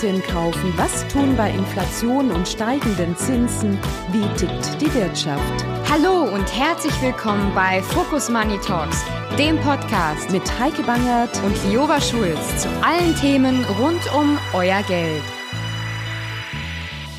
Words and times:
Aktien 0.00 0.22
kaufen? 0.22 0.72
Was 0.78 1.06
tun 1.08 1.36
bei 1.36 1.50
Inflation 1.50 2.30
und 2.30 2.48
steigenden 2.48 3.14
Zinsen? 3.18 3.78
Wie 4.10 4.26
tickt 4.34 4.80
die 4.80 4.94
Wirtschaft? 4.94 5.66
Hallo 5.90 6.22
und 6.34 6.46
herzlich 6.58 6.94
willkommen 7.02 7.54
bei 7.54 7.82
Focus 7.82 8.30
Money 8.30 8.58
Talks, 8.66 9.04
dem 9.36 9.60
Podcast 9.60 10.30
mit 10.30 10.42
Heike 10.58 10.82
Bangert 10.84 11.38
und 11.44 11.54
Lioba 11.66 12.00
Schulz 12.00 12.62
zu 12.62 12.70
allen 12.82 13.14
Themen 13.16 13.62
rund 13.78 14.00
um 14.14 14.38
euer 14.54 14.82
Geld. 14.84 15.22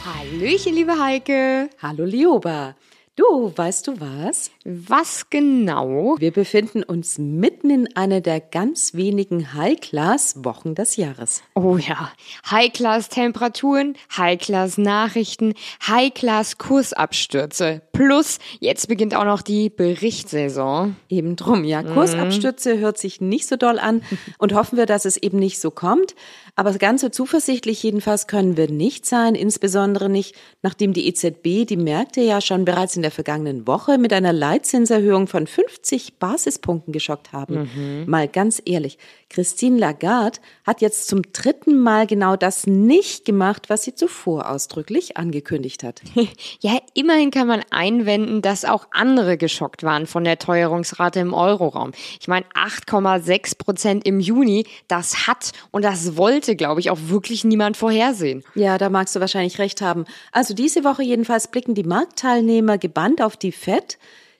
Hallöchen, 0.03 0.73
liebe 0.73 0.99
Heike. 0.99 1.69
Hallo, 1.83 2.03
Lioba. 2.03 2.73
Du, 3.21 3.53
weißt 3.55 3.87
du 3.87 3.99
was? 4.01 4.49
Was 4.65 5.29
genau? 5.29 6.15
Wir 6.17 6.31
befinden 6.31 6.81
uns 6.81 7.19
mitten 7.19 7.69
in 7.69 7.95
einer 7.95 8.19
der 8.19 8.39
ganz 8.39 8.95
wenigen 8.95 9.53
High-Class-Wochen 9.53 10.73
des 10.73 10.95
Jahres. 10.95 11.43
Oh 11.53 11.77
ja, 11.77 12.11
High-Class-Temperaturen, 12.49 13.95
High-Class-Nachrichten, 14.17 15.53
High-Class-Kursabstürze. 15.85 17.83
Plus, 17.91 18.39
jetzt 18.59 18.87
beginnt 18.87 19.13
auch 19.13 19.25
noch 19.25 19.43
die 19.43 19.69
Berichtssaison. 19.69 20.95
Eben 21.07 21.35
drum, 21.35 21.63
ja. 21.63 21.83
Kursabstürze 21.83 22.79
hört 22.79 22.97
sich 22.97 23.21
nicht 23.21 23.47
so 23.47 23.55
doll 23.55 23.77
an 23.77 24.01
und 24.39 24.55
hoffen 24.55 24.77
wir, 24.77 24.87
dass 24.87 25.05
es 25.05 25.17
eben 25.17 25.37
nicht 25.37 25.61
so 25.61 25.69
kommt. 25.69 26.15
Aber 26.55 26.73
ganz 26.73 27.01
so 27.01 27.09
zuversichtlich 27.09 27.83
jedenfalls 27.83 28.25
können 28.27 28.57
wir 28.57 28.69
nicht 28.69 29.05
sein, 29.05 29.35
insbesondere 29.35 30.09
nicht, 30.09 30.35
nachdem 30.63 30.93
die 30.93 31.07
EZB 31.07 31.67
die 31.67 31.77
Märkte 31.77 32.21
ja 32.21 32.41
schon 32.41 32.65
bereits 32.65 32.95
in 32.95 33.03
der 33.03 33.10
vergangenen 33.11 33.67
Woche 33.67 33.97
mit 33.97 34.13
einer 34.13 34.33
Leitzinserhöhung 34.33 35.27
von 35.27 35.47
50 35.47 36.19
Basispunkten 36.19 36.93
geschockt 36.93 37.33
haben. 37.33 37.69
Mhm. 37.75 38.09
Mal 38.09 38.27
ganz 38.27 38.61
ehrlich, 38.65 38.97
Christine 39.29 39.77
Lagarde 39.77 40.39
hat 40.65 40.81
jetzt 40.81 41.07
zum 41.07 41.21
dritten 41.31 41.79
Mal 41.79 42.05
genau 42.05 42.35
das 42.35 42.67
nicht 42.67 43.23
gemacht, 43.23 43.69
was 43.69 43.83
sie 43.83 43.95
zuvor 43.95 44.49
ausdrücklich 44.49 45.17
angekündigt 45.17 45.83
hat. 45.83 46.01
Ja, 46.59 46.77
immerhin 46.93 47.31
kann 47.31 47.47
man 47.47 47.61
einwenden, 47.71 48.41
dass 48.41 48.65
auch 48.65 48.87
andere 48.91 49.37
geschockt 49.37 49.83
waren 49.83 50.05
von 50.05 50.23
der 50.23 50.37
Teuerungsrate 50.37 51.19
im 51.19 51.33
Euroraum. 51.33 51.91
Ich 52.19 52.27
meine, 52.27 52.45
8,6 52.53 53.57
Prozent 53.57 54.05
im 54.05 54.19
Juni, 54.19 54.65
das 54.87 55.27
hat 55.27 55.51
und 55.71 55.83
das 55.83 56.17
wollte, 56.17 56.55
glaube 56.55 56.79
ich, 56.79 56.89
auch 56.89 56.99
wirklich 57.07 57.43
niemand 57.43 57.77
vorhersehen. 57.77 58.43
Ja, 58.53 58.77
da 58.77 58.89
magst 58.89 59.15
du 59.15 59.19
wahrscheinlich 59.19 59.59
recht 59.59 59.81
haben. 59.81 60.05
Also 60.31 60.53
diese 60.53 60.83
Woche 60.83 61.03
jedenfalls 61.03 61.47
blicken 61.47 61.73
die 61.73 61.83
Marktteilnehmer 61.83 62.77
gebannt 62.91 63.21
auf 63.21 63.37
die 63.37 63.53
FED. 63.53 63.97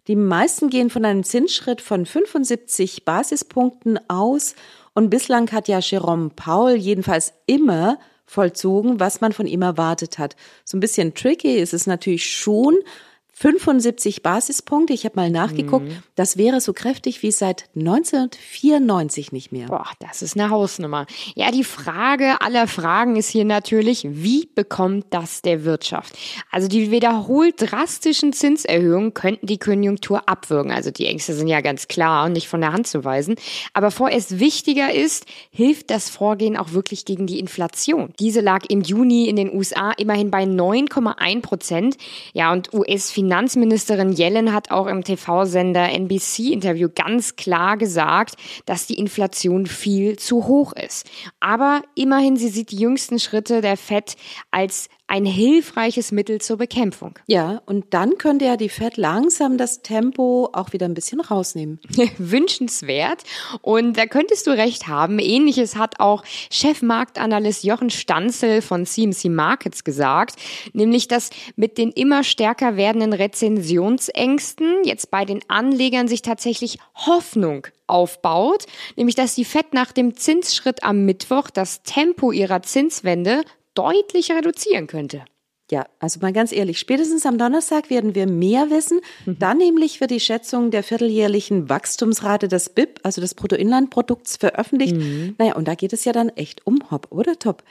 Die 0.08 0.18
meisten 0.18 0.70
gehen 0.70 0.90
von 0.90 1.06
einem 1.06 1.24
Zinsschritt 1.24 1.80
von 1.80 2.06
75 2.06 3.06
Basispunkten 3.06 3.98
aus 4.10 4.56
und 4.94 5.10
bislang 5.10 5.50
hat 5.54 5.70
ja 5.70 5.80
Jerome 5.80 6.32
Paul 6.36 6.74
jedenfalls 6.74 7.34
immer 7.46 7.98
vollzogen, 8.26 9.00
was 9.00 9.22
man 9.22 9.32
von 9.32 9.48
ihm 9.48 9.62
erwartet 9.62 10.18
hat. 10.18 10.36
So 10.66 10.76
ein 10.76 10.82
bisschen 10.82 11.14
tricky 11.14 11.56
ist 11.56 11.74
es 11.74 11.88
natürlich 11.88 12.30
schon, 12.30 12.76
75 13.42 14.22
Basispunkte, 14.22 14.94
ich 14.94 15.04
habe 15.04 15.16
mal 15.16 15.32
nachgeguckt, 15.32 15.88
mhm. 15.88 16.04
das 16.14 16.38
wäre 16.38 16.62
so 16.62 16.74
kräftig 16.74 17.24
wie 17.24 17.32
seit 17.32 17.70
1994 17.76 19.32
nicht 19.32 19.52
mehr. 19.52 19.66
Boah, 19.66 19.88
das 19.98 20.22
ist 20.22 20.38
eine 20.38 20.52
Hausnummer. 20.52 21.08
Ja, 21.34 21.50
die 21.50 21.64
Frage 21.64 22.40
aller 22.42 22.68
Fragen 22.68 23.16
ist 23.16 23.30
hier 23.30 23.46
natürlich, 23.46 24.06
wie 24.08 24.48
bekommt 24.54 25.08
das 25.10 25.42
der 25.42 25.64
Wirtschaft? 25.64 26.16
Also 26.52 26.68
die 26.68 26.92
wiederholt 26.92 27.56
drastischen 27.58 28.32
Zinserhöhungen 28.32 29.16
könnten 29.16 29.48
die 29.48 29.58
Konjunktur 29.58 30.30
abwürgen. 30.30 30.72
Also 30.72 30.92
die 30.92 31.08
Ängste 31.08 31.34
sind 31.34 31.48
ja 31.48 31.62
ganz 31.62 31.88
klar 31.88 32.26
und 32.26 32.34
nicht 32.34 32.48
von 32.48 32.62
der 32.62 32.74
Hand 32.74 32.86
zu 32.86 33.04
weisen. 33.04 33.34
Aber 33.74 33.90
vorerst 33.90 34.40
wichtiger 34.40 34.94
ist, 34.94 35.26
hilft 35.50 35.90
das 35.90 36.12
Vorgehen 36.12 36.58
auch 36.58 36.74
wirklich 36.74 37.06
gegen 37.06 37.26
die 37.26 37.40
Inflation? 37.40 38.14
Diese 38.20 38.42
lag 38.42 38.66
im 38.70 38.82
Juni 38.82 39.28
in 39.28 39.36
den 39.36 39.52
USA 39.52 39.94
immerhin 39.94 40.30
bei 40.30 40.44
9,1 40.44 41.42
Prozent. 41.42 41.98
Ja, 42.34 42.54
und 42.54 42.72
US-Finanzminister 42.72 43.31
Finanzministerin 43.32 44.12
Yellen 44.12 44.52
hat 44.52 44.72
auch 44.72 44.88
im 44.88 45.06
TV-Sender 45.06 45.90
NBC-Interview 45.94 46.90
ganz 46.94 47.38
klar 47.38 47.78
gesagt, 47.78 48.36
dass 48.66 48.88
die 48.88 48.96
Inflation 48.96 49.68
viel 49.68 50.20
zu 50.20 50.48
hoch 50.48 50.74
ist. 50.74 51.10
Aber 51.40 51.82
immerhin, 51.96 52.36
sie 52.36 52.50
sieht 52.50 52.72
die 52.72 52.80
jüngsten 52.80 53.20
Schritte 53.20 53.62
der 53.62 53.78
FED 53.78 54.18
als 54.52 54.90
ein 55.12 55.26
hilfreiches 55.26 56.14
Mittel 56.14 56.40
zur 56.40 56.56
Bekämpfung. 56.56 57.20
Ja, 57.28 57.62
und 57.66 57.94
dann 57.94 58.18
könnte 58.18 58.46
ja 58.46 58.56
die 58.56 58.70
Fed 58.70 58.96
langsam 58.96 59.58
das 59.58 59.82
Tempo 59.82 60.50
auch 60.54 60.72
wieder 60.72 60.86
ein 60.86 60.94
bisschen 60.94 61.20
rausnehmen. 61.20 61.82
Wünschenswert. 62.18 63.24
Und 63.62 63.98
da 63.98 64.06
könntest 64.06 64.48
du 64.48 64.52
recht 64.52 64.88
haben. 64.88 65.20
Ähnliches 65.20 65.76
hat 65.76 66.00
auch 66.00 66.24
Chefmarktanalyst 66.50 67.66
Jochen 67.66 67.90
Stanzel 67.90 68.62
von 68.62 68.86
CMC 68.86 69.26
Markets 69.26 69.84
gesagt, 69.84 70.38
nämlich 70.72 71.10
dass 71.10 71.30
mit 71.58 71.78
den 71.78 71.92
immer 71.92 72.24
stärker 72.24 72.78
werdenden 72.78 73.12
Rezensionsängsten 73.12 74.86
jetzt 74.86 75.12
bei 75.12 75.26
den 75.26 75.42
Anlegern 75.50 76.08
sich 76.08 76.22
tatsächlich 76.22 76.80
Hoffnung 76.96 77.68
aufbaut, 77.86 78.66
nämlich 78.96 79.16
dass 79.16 79.36
die 79.36 79.44
Fed 79.44 79.74
nach 79.74 79.92
dem 79.92 80.16
Zinsschritt 80.16 80.86
am 80.86 81.04
Mittwoch 81.04 81.50
das 81.50 81.84
Tempo 81.84 82.32
ihrer 82.32 82.64
Zinswende 82.64 83.44
deutlich 83.74 84.32
reduzieren 84.32 84.88
könnte. 84.88 85.26
Ja, 85.72 85.86
also 86.00 86.20
mal 86.20 86.34
ganz 86.34 86.52
ehrlich, 86.52 86.80
spätestens 86.80 87.26
am 87.26 87.38
Donnerstag 87.38 87.90
werden 87.90 88.14
wir 88.14 88.28
mehr 88.28 88.70
wissen. 88.70 89.00
Mhm. 89.26 89.40
Dann 89.40 89.58
nämlich 89.58 90.02
wird 90.02 90.12
die 90.12 90.20
Schätzung 90.20 90.70
der 90.70 90.84
vierteljährlichen 90.84 91.70
Wachstumsrate 91.70 92.50
des 92.50 92.70
BIP, 92.70 93.00
also 93.04 93.22
des 93.22 93.36
Bruttoinlandprodukts, 93.36 94.36
veröffentlicht. 94.36 94.98
Mhm. 94.98 95.36
Naja, 95.38 95.56
und 95.56 95.70
da 95.70 95.76
geht 95.76 95.94
es 95.94 96.04
ja 96.04 96.12
dann 96.12 96.28
echt 96.30 96.68
um 96.68 96.92
Hop 96.92 97.08
oder 97.10 97.40
Top. 97.40 97.64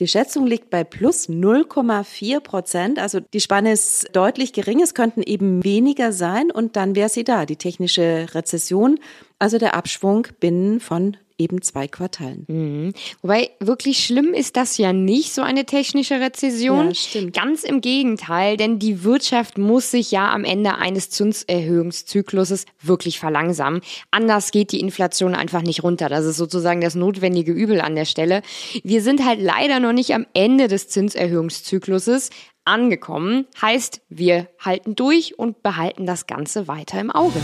Die 0.00 0.08
Schätzung 0.08 0.48
liegt 0.48 0.70
bei 0.70 0.82
plus 0.82 1.28
0,4 1.28 2.40
Prozent. 2.40 2.98
Also 2.98 3.20
die 3.20 3.40
Spanne 3.40 3.72
ist 3.72 4.08
deutlich 4.12 4.52
gering. 4.52 4.82
Es 4.82 4.92
könnten 4.92 5.22
eben 5.22 5.62
weniger 5.62 6.12
sein. 6.12 6.50
Und 6.50 6.74
dann 6.74 6.96
wäre 6.96 7.08
sie 7.08 7.22
da, 7.22 7.46
die 7.46 7.54
technische 7.54 8.26
Rezession, 8.34 8.98
also 9.38 9.58
der 9.58 9.74
Abschwung 9.74 10.26
binnen 10.40 10.80
von 10.80 11.16
eben 11.38 11.62
zwei 11.62 11.88
Quartalen. 11.88 12.44
Mhm. 12.48 12.92
Wobei 13.22 13.50
wirklich 13.60 14.04
schlimm 14.04 14.34
ist 14.34 14.56
das 14.56 14.78
ja 14.78 14.92
nicht, 14.92 15.34
so 15.34 15.42
eine 15.42 15.64
technische 15.64 16.20
Rezession. 16.20 16.88
Ja, 16.88 16.94
stimmt. 16.94 17.34
Ganz 17.34 17.64
im 17.64 17.80
Gegenteil, 17.80 18.56
denn 18.56 18.78
die 18.78 19.02
Wirtschaft 19.04 19.58
muss 19.58 19.90
sich 19.90 20.10
ja 20.10 20.32
am 20.32 20.44
Ende 20.44 20.76
eines 20.76 21.10
Zinserhöhungszykluses 21.10 22.66
wirklich 22.80 23.18
verlangsamen. 23.18 23.80
Anders 24.10 24.52
geht 24.52 24.72
die 24.72 24.80
Inflation 24.80 25.34
einfach 25.34 25.62
nicht 25.62 25.82
runter. 25.82 26.08
Das 26.08 26.24
ist 26.24 26.36
sozusagen 26.36 26.80
das 26.80 26.94
notwendige 26.94 27.52
Übel 27.52 27.80
an 27.80 27.96
der 27.96 28.04
Stelle. 28.04 28.42
Wir 28.82 29.02
sind 29.02 29.24
halt 29.24 29.40
leider 29.40 29.80
noch 29.80 29.92
nicht 29.92 30.14
am 30.14 30.26
Ende 30.34 30.68
des 30.68 30.88
Zinserhöhungszykluses 30.88 32.30
angekommen. 32.64 33.46
Heißt, 33.60 34.00
wir 34.08 34.48
halten 34.58 34.94
durch 34.94 35.38
und 35.38 35.62
behalten 35.62 36.06
das 36.06 36.26
Ganze 36.26 36.68
weiter 36.68 37.00
im 37.00 37.10
Auge. 37.10 37.40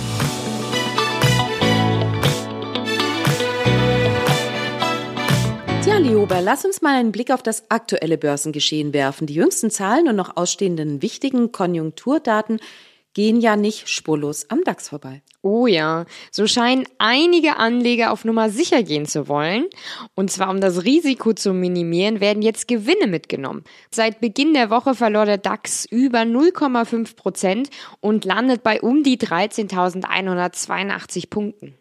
Liober, 6.02 6.40
lass 6.40 6.64
uns 6.64 6.80
mal 6.80 6.98
einen 6.98 7.12
Blick 7.12 7.30
auf 7.30 7.42
das 7.42 7.70
aktuelle 7.70 8.16
Börsengeschehen 8.16 8.94
werfen. 8.94 9.26
Die 9.26 9.34
jüngsten 9.34 9.70
Zahlen 9.70 10.08
und 10.08 10.16
noch 10.16 10.34
ausstehenden 10.34 11.02
wichtigen 11.02 11.52
Konjunkturdaten 11.52 12.58
gehen 13.12 13.40
ja 13.40 13.56
nicht 13.56 13.88
spurlos 13.88 14.48
am 14.48 14.64
DAX 14.64 14.88
vorbei. 14.88 15.20
Oh 15.42 15.66
ja, 15.66 16.06
so 16.30 16.46
scheinen 16.46 16.86
einige 16.98 17.58
Anleger 17.58 18.12
auf 18.12 18.24
Nummer 18.24 18.48
sicher 18.48 18.82
gehen 18.82 19.04
zu 19.04 19.28
wollen. 19.28 19.66
Und 20.14 20.30
zwar 20.30 20.48
um 20.48 20.62
das 20.62 20.84
Risiko 20.84 21.34
zu 21.34 21.52
minimieren, 21.52 22.20
werden 22.20 22.42
jetzt 22.42 22.66
Gewinne 22.66 23.06
mitgenommen. 23.06 23.64
Seit 23.90 24.20
Beginn 24.20 24.54
der 24.54 24.70
Woche 24.70 24.94
verlor 24.94 25.26
der 25.26 25.38
DAX 25.38 25.84
über 25.84 26.20
0,5 26.20 27.14
Prozent 27.14 27.68
und 28.00 28.24
landet 28.24 28.62
bei 28.62 28.80
um 28.80 29.02
die 29.02 29.18
13.182 29.18 31.28
Punkten. 31.28 31.74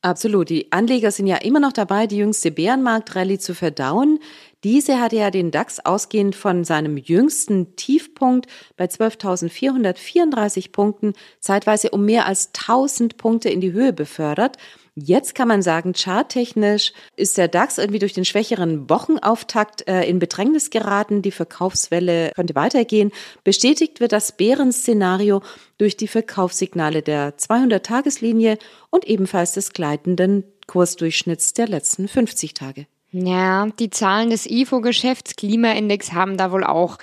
Absolut. 0.00 0.48
Die 0.48 0.70
Anleger 0.70 1.10
sind 1.10 1.26
ja 1.26 1.38
immer 1.38 1.58
noch 1.58 1.72
dabei, 1.72 2.06
die 2.06 2.18
jüngste 2.18 2.52
Bärenmarktrallye 2.52 3.38
zu 3.38 3.52
verdauen. 3.52 4.20
Diese 4.62 5.00
hatte 5.00 5.16
ja 5.16 5.32
den 5.32 5.50
DAX 5.50 5.80
ausgehend 5.80 6.36
von 6.36 6.62
seinem 6.62 6.96
jüngsten 6.96 7.74
Tiefpunkt 7.74 8.46
bei 8.76 8.84
12.434 8.84 10.70
Punkten 10.70 11.14
zeitweise 11.40 11.90
um 11.90 12.04
mehr 12.04 12.26
als 12.26 12.52
1000 12.54 13.16
Punkte 13.16 13.48
in 13.48 13.60
die 13.60 13.72
Höhe 13.72 13.92
befördert. 13.92 14.56
Jetzt 15.00 15.34
kann 15.34 15.48
man 15.48 15.62
sagen, 15.62 15.94
charttechnisch 15.94 16.92
ist 17.16 17.38
der 17.38 17.48
DAX 17.48 17.78
irgendwie 17.78 18.00
durch 18.00 18.14
den 18.14 18.24
schwächeren 18.24 18.90
Wochenauftakt 18.90 19.86
äh, 19.86 20.02
in 20.04 20.18
Bedrängnis 20.18 20.70
geraten. 20.70 21.22
Die 21.22 21.30
Verkaufswelle 21.30 22.32
könnte 22.34 22.54
weitergehen. 22.54 23.12
Bestätigt 23.44 24.00
wird 24.00 24.12
das 24.12 24.32
Bärenszenario 24.32 25.42
durch 25.78 25.96
die 25.96 26.08
Verkaufssignale 26.08 27.02
der 27.02 27.36
200-Tageslinie 27.36 28.58
und 28.90 29.06
ebenfalls 29.06 29.52
des 29.52 29.72
gleitenden 29.72 30.44
Kursdurchschnitts 30.66 31.54
der 31.54 31.68
letzten 31.68 32.08
50 32.08 32.54
Tage. 32.54 32.86
Ja, 33.10 33.66
die 33.78 33.90
Zahlen 33.90 34.30
des 34.30 34.46
IFO-Geschäftsklimaindex 34.46 36.12
haben 36.12 36.36
da 36.36 36.52
wohl 36.52 36.64
auch 36.64 36.98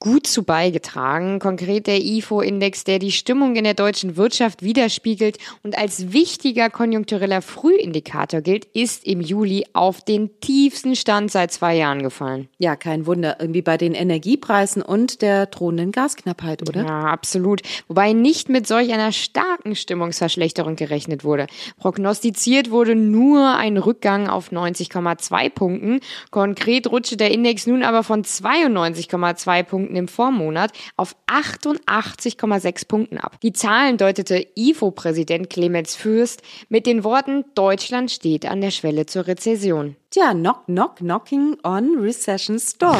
gut 0.00 0.26
zu 0.28 0.44
beigetragen. 0.44 1.40
Konkret 1.40 1.86
der 1.88 2.00
IFO-Index, 2.00 2.84
der 2.84 2.98
die 2.98 3.10
Stimmung 3.10 3.56
in 3.56 3.64
der 3.64 3.74
deutschen 3.74 4.16
Wirtschaft 4.16 4.62
widerspiegelt 4.62 5.38
und 5.64 5.76
als 5.76 6.12
wichtiger 6.12 6.70
konjunktureller 6.70 7.42
Frühindikator 7.42 8.40
gilt, 8.40 8.64
ist 8.66 9.04
im 9.04 9.20
Juli 9.20 9.66
auf 9.72 10.00
den 10.04 10.38
tiefsten 10.40 10.94
Stand 10.94 11.32
seit 11.32 11.50
zwei 11.52 11.76
Jahren 11.76 12.02
gefallen. 12.02 12.48
Ja, 12.58 12.76
kein 12.76 13.06
Wunder. 13.06 13.36
Irgendwie 13.40 13.62
bei 13.62 13.76
den 13.76 13.94
Energiepreisen 13.94 14.82
und 14.82 15.20
der 15.20 15.46
drohenden 15.46 15.90
Gasknappheit, 15.90 16.68
oder? 16.68 16.84
Ja, 16.84 17.00
absolut. 17.06 17.62
Wobei 17.88 18.12
nicht 18.12 18.48
mit 18.48 18.68
solch 18.68 18.92
einer 18.92 19.10
starken 19.10 19.74
Stimmungsverschlechterung 19.74 20.76
gerechnet 20.76 21.24
wurde. 21.24 21.48
Prognostiziert 21.78 22.70
wurde 22.70 22.94
nur 22.94 23.56
ein 23.56 23.76
Rückgang 23.76 24.28
auf 24.28 24.52
90,2 24.52 25.50
Punkten. 25.50 26.00
Konkret 26.30 26.86
rutschte 26.86 27.16
der 27.16 27.32
Index 27.32 27.66
nun 27.66 27.82
aber 27.82 28.04
von 28.04 28.22
92,2 28.22 29.62
Punkten 29.64 29.87
im 29.96 30.08
Vormonat 30.08 30.72
auf 30.96 31.16
88,6 31.26 32.88
Punkten 32.88 33.18
ab. 33.18 33.38
Die 33.42 33.52
Zahlen 33.52 33.96
deutete 33.96 34.46
IFO-Präsident 34.54 35.50
Clemens 35.50 35.94
Fürst 35.96 36.42
mit 36.68 36.86
den 36.86 37.04
Worten 37.04 37.44
Deutschland 37.54 38.10
steht 38.10 38.46
an 38.46 38.60
der 38.60 38.70
Schwelle 38.70 39.06
zur 39.06 39.26
Rezession. 39.26 39.96
Tja, 40.10 40.32
knock, 40.32 40.64
knock, 40.64 40.96
knocking 40.96 41.58
on 41.64 41.98
Recession's 41.98 42.72
door. 42.78 42.98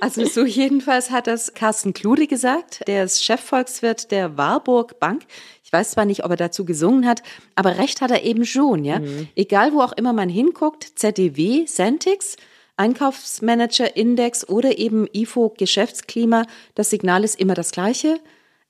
Also 0.00 0.24
so 0.24 0.44
jedenfalls 0.44 1.10
hat 1.10 1.28
das 1.28 1.54
Carsten 1.54 1.94
Klude 1.94 2.26
gesagt. 2.26 2.82
Der 2.88 3.04
ist 3.04 3.24
Chefvolkswirt 3.24 4.10
der 4.10 4.36
Warburg 4.36 4.98
Bank. 4.98 5.22
Ich 5.62 5.72
weiß 5.72 5.92
zwar 5.92 6.04
nicht, 6.04 6.24
ob 6.24 6.30
er 6.30 6.36
dazu 6.36 6.64
gesungen 6.64 7.06
hat, 7.06 7.22
aber 7.54 7.78
recht 7.78 8.00
hat 8.00 8.10
er 8.10 8.24
eben 8.24 8.44
schon, 8.44 8.84
ja. 8.84 8.98
Mhm. 8.98 9.28
Egal 9.36 9.72
wo 9.72 9.82
auch 9.82 9.92
immer 9.92 10.12
man 10.12 10.28
hinguckt, 10.28 10.98
ZDW, 10.98 11.66
Centix, 11.66 12.36
Einkaufsmanager-Index 12.78 14.48
oder 14.48 14.78
eben 14.78 15.06
IFO 15.12 15.54
Geschäftsklima, 15.56 16.44
das 16.74 16.90
Signal 16.90 17.24
ist 17.24 17.38
immer 17.38 17.54
das 17.54 17.72
gleiche 17.72 18.18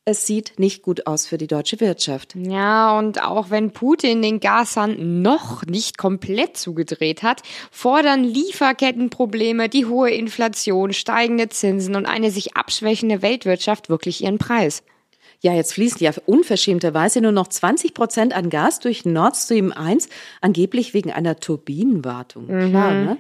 es 0.09 0.27
sieht 0.27 0.59
nicht 0.59 0.83
gut 0.83 1.07
aus 1.07 1.27
für 1.27 1.37
die 1.37 1.47
deutsche 1.47 1.81
Wirtschaft. 1.81 2.35
Ja, 2.35 2.99
und 2.99 3.23
auch 3.23 3.51
wenn 3.51 3.73
Putin 3.73 4.23
den 4.23 4.41
Gashahn 4.41 5.21
noch 5.21 5.67
nicht 5.67 5.99
komplett 5.99 6.57
zugedreht 6.57 7.23
hat, 7.23 7.43
fordern 7.71 8.25
Lieferkettenprobleme, 8.25 9.69
die 9.69 9.85
hohe 9.85 10.11
Inflation, 10.11 10.95
steigende 10.95 11.51
Zinsen 11.51 11.95
und 11.95 12.07
eine 12.07 12.31
sich 12.31 12.57
abschwächende 12.57 13.21
Weltwirtschaft 13.21 13.91
wirklich 13.91 14.25
ihren 14.25 14.39
Preis. 14.39 14.83
Ja, 15.41 15.53
jetzt 15.53 15.75
fließen 15.75 16.03
ja 16.03 16.13
unverschämterweise 16.25 17.21
nur 17.21 17.33
noch 17.33 17.49
20 17.49 17.93
Prozent 17.93 18.35
an 18.35 18.49
Gas 18.49 18.81
durch 18.81 19.05
Nord 19.05 19.37
Stream 19.37 19.73
1, 19.73 20.09
angeblich 20.41 20.95
wegen 20.95 21.13
einer 21.13 21.37
Turbinenwartung. 21.37 22.47
Mhm. 22.47 22.71
Klar, 22.71 22.95
ne? 22.95 23.19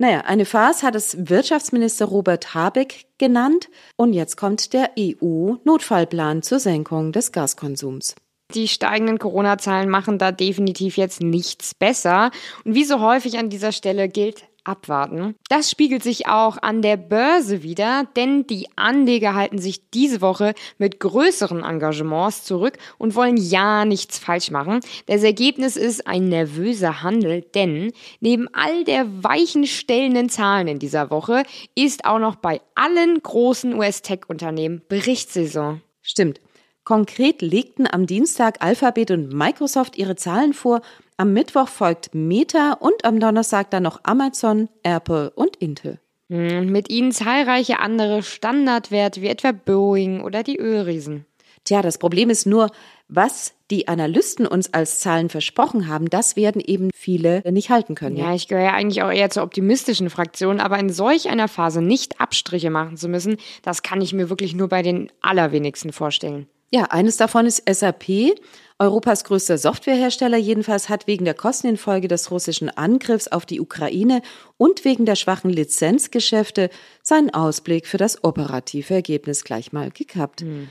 Naja, 0.00 0.20
eine 0.20 0.44
Farce 0.44 0.84
hat 0.84 0.94
es 0.94 1.28
Wirtschaftsminister 1.28 2.04
Robert 2.04 2.54
Habeck 2.54 3.06
genannt. 3.18 3.68
Und 3.96 4.12
jetzt 4.12 4.36
kommt 4.36 4.72
der 4.72 4.92
EU-Notfallplan 4.96 6.42
zur 6.42 6.60
Senkung 6.60 7.10
des 7.10 7.32
Gaskonsums. 7.32 8.14
Die 8.54 8.68
steigenden 8.68 9.18
Corona-Zahlen 9.18 9.90
machen 9.90 10.18
da 10.18 10.32
definitiv 10.32 10.96
jetzt 10.96 11.20
nichts 11.20 11.74
besser. 11.74 12.30
Und 12.64 12.74
wie 12.74 12.84
so 12.84 13.00
häufig 13.00 13.38
an 13.38 13.50
dieser 13.50 13.72
Stelle 13.72 14.08
gilt, 14.08 14.44
abwarten. 14.68 15.34
Das 15.48 15.70
spiegelt 15.70 16.02
sich 16.02 16.26
auch 16.26 16.58
an 16.60 16.82
der 16.82 16.96
Börse 16.96 17.62
wieder, 17.62 18.06
denn 18.16 18.46
die 18.46 18.68
Anleger 18.76 19.34
halten 19.34 19.58
sich 19.58 19.90
diese 19.90 20.20
Woche 20.20 20.54
mit 20.78 21.00
größeren 21.00 21.64
Engagements 21.64 22.44
zurück 22.44 22.78
und 22.98 23.14
wollen 23.14 23.36
ja 23.36 23.84
nichts 23.84 24.18
falsch 24.18 24.50
machen. 24.50 24.80
Das 25.06 25.22
Ergebnis 25.22 25.76
ist 25.76 26.06
ein 26.06 26.28
nervöser 26.28 27.02
Handel, 27.02 27.42
denn 27.54 27.92
neben 28.20 28.48
all 28.52 28.84
der 28.84 29.24
weichenstellenden 29.24 30.28
Zahlen 30.28 30.68
in 30.68 30.78
dieser 30.78 31.10
Woche 31.10 31.42
ist 31.74 32.04
auch 32.04 32.18
noch 32.18 32.36
bei 32.36 32.60
allen 32.74 33.20
großen 33.22 33.74
US-Tech-Unternehmen 33.74 34.82
Berichtssaison. 34.88 35.80
Stimmt. 36.02 36.40
Konkret 36.84 37.42
legten 37.42 37.86
am 37.86 38.06
Dienstag 38.06 38.62
Alphabet 38.62 39.10
und 39.10 39.30
Microsoft 39.30 39.98
ihre 39.98 40.16
Zahlen 40.16 40.54
vor 40.54 40.80
am 41.18 41.32
Mittwoch 41.32 41.68
folgt 41.68 42.14
Meta 42.14 42.74
und 42.74 43.04
am 43.04 43.20
Donnerstag 43.20 43.70
dann 43.70 43.82
noch 43.82 44.00
Amazon, 44.04 44.68
Apple 44.82 45.30
und 45.30 45.56
Intel. 45.56 45.98
Hm, 46.30 46.70
mit 46.70 46.90
ihnen 46.90 47.12
zahlreiche 47.12 47.80
andere 47.80 48.22
Standardwerte 48.22 49.20
wie 49.20 49.28
etwa 49.28 49.52
Boeing 49.52 50.22
oder 50.22 50.42
die 50.42 50.58
Ölriesen. 50.58 51.26
Tja, 51.64 51.82
das 51.82 51.98
Problem 51.98 52.30
ist 52.30 52.46
nur, 52.46 52.70
was 53.08 53.52
die 53.70 53.88
Analysten 53.88 54.46
uns 54.46 54.72
als 54.72 55.00
Zahlen 55.00 55.28
versprochen 55.28 55.88
haben, 55.88 56.08
das 56.08 56.36
werden 56.36 56.62
eben 56.64 56.90
viele 56.94 57.42
nicht 57.50 57.68
halten 57.68 57.94
können. 57.94 58.16
Ja, 58.16 58.34
ich 58.34 58.48
gehöre 58.48 58.64
ja 58.64 58.72
eigentlich 58.72 59.02
auch 59.02 59.10
eher 59.10 59.28
zur 59.28 59.42
optimistischen 59.42 60.08
Fraktion, 60.08 60.60
aber 60.60 60.78
in 60.78 60.88
solch 60.88 61.28
einer 61.28 61.48
Phase 61.48 61.82
nicht 61.82 62.20
Abstriche 62.20 62.70
machen 62.70 62.96
zu 62.96 63.08
müssen, 63.08 63.36
das 63.62 63.82
kann 63.82 64.00
ich 64.00 64.14
mir 64.14 64.30
wirklich 64.30 64.54
nur 64.54 64.68
bei 64.68 64.82
den 64.82 65.10
allerwenigsten 65.20 65.92
vorstellen. 65.92 66.46
Ja, 66.70 66.84
eines 66.84 67.16
davon 67.16 67.46
ist 67.46 67.62
SAP. 67.68 68.34
Europas 68.78 69.24
größter 69.24 69.58
Softwarehersteller 69.58 70.36
jedenfalls 70.36 70.88
hat 70.88 71.06
wegen 71.06 71.24
der 71.24 71.34
Kosten 71.34 71.66
infolge 71.66 72.08
des 72.08 72.30
russischen 72.30 72.68
Angriffs 72.68 73.26
auf 73.26 73.44
die 73.44 73.60
Ukraine 73.60 74.22
und 74.56 74.84
wegen 74.84 75.04
der 75.04 75.16
schwachen 75.16 75.50
Lizenzgeschäfte 75.50 76.70
seinen 77.02 77.30
Ausblick 77.34 77.86
für 77.86 77.96
das 77.96 78.22
operative 78.22 78.94
Ergebnis 78.94 79.44
gleich 79.44 79.72
mal 79.72 79.90
gekappt. 79.90 80.42
Hm. 80.42 80.68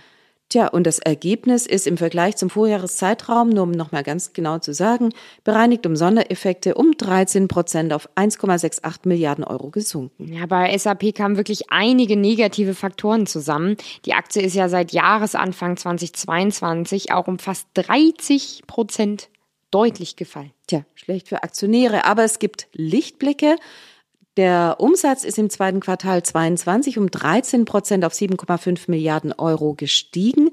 Tja, 0.50 0.68
und 0.68 0.88
das 0.88 1.00
Ergebnis 1.00 1.66
ist 1.66 1.88
im 1.88 1.98
Vergleich 1.98 2.38
zum 2.38 2.50
Vorjahreszeitraum, 2.50 3.50
nur 3.50 3.64
um 3.64 3.72
nochmal 3.72 4.04
ganz 4.04 4.32
genau 4.32 4.60
zu 4.60 4.74
sagen, 4.74 5.10
bereinigt 5.44 5.86
um 5.86 5.98
Sondereffekte 5.98 6.76
um 6.76 6.94
13 6.96 7.50
Prozent 7.50 7.92
auf 7.92 8.08
1,68 8.16 9.00
Milliarden 9.04 9.44
Euro 9.44 9.72
gesunken. 9.72 10.32
Ja, 10.32 10.46
bei 10.46 10.78
SAP 10.78 11.14
kamen 11.14 11.36
wirklich 11.36 11.70
einige 11.70 12.16
negative 12.16 12.76
Faktoren 12.76 13.28
zusammen. 13.28 13.76
Die 14.06 14.14
Aktie 14.14 14.42
ist 14.42 14.54
ja 14.54 14.70
seit 14.70 14.94
Jahresanfang 14.94 15.76
2022 15.76 17.12
auch 17.12 17.28
um 17.28 17.40
fast 17.40 17.68
30 17.74 18.64
Prozent 18.68 19.30
deutlich 19.70 20.16
gefallen. 20.16 20.52
Tja, 20.68 20.86
schlecht 20.96 21.28
für 21.28 21.44
Aktionäre, 21.44 22.06
aber 22.06 22.24
es 22.24 22.40
gibt 22.40 22.68
Lichtblicke. 22.72 23.58
Der 24.38 24.76
Umsatz 24.78 25.24
ist 25.24 25.40
im 25.40 25.50
zweiten 25.50 25.80
Quartal 25.80 26.22
22 26.22 27.00
um 27.00 27.10
13 27.10 27.66
Prozent 27.66 28.06
auf 28.06 28.14
7,5 28.14 28.84
Milliarden 28.88 29.34
Euro 29.34 29.74
gestiegen. 29.74 30.52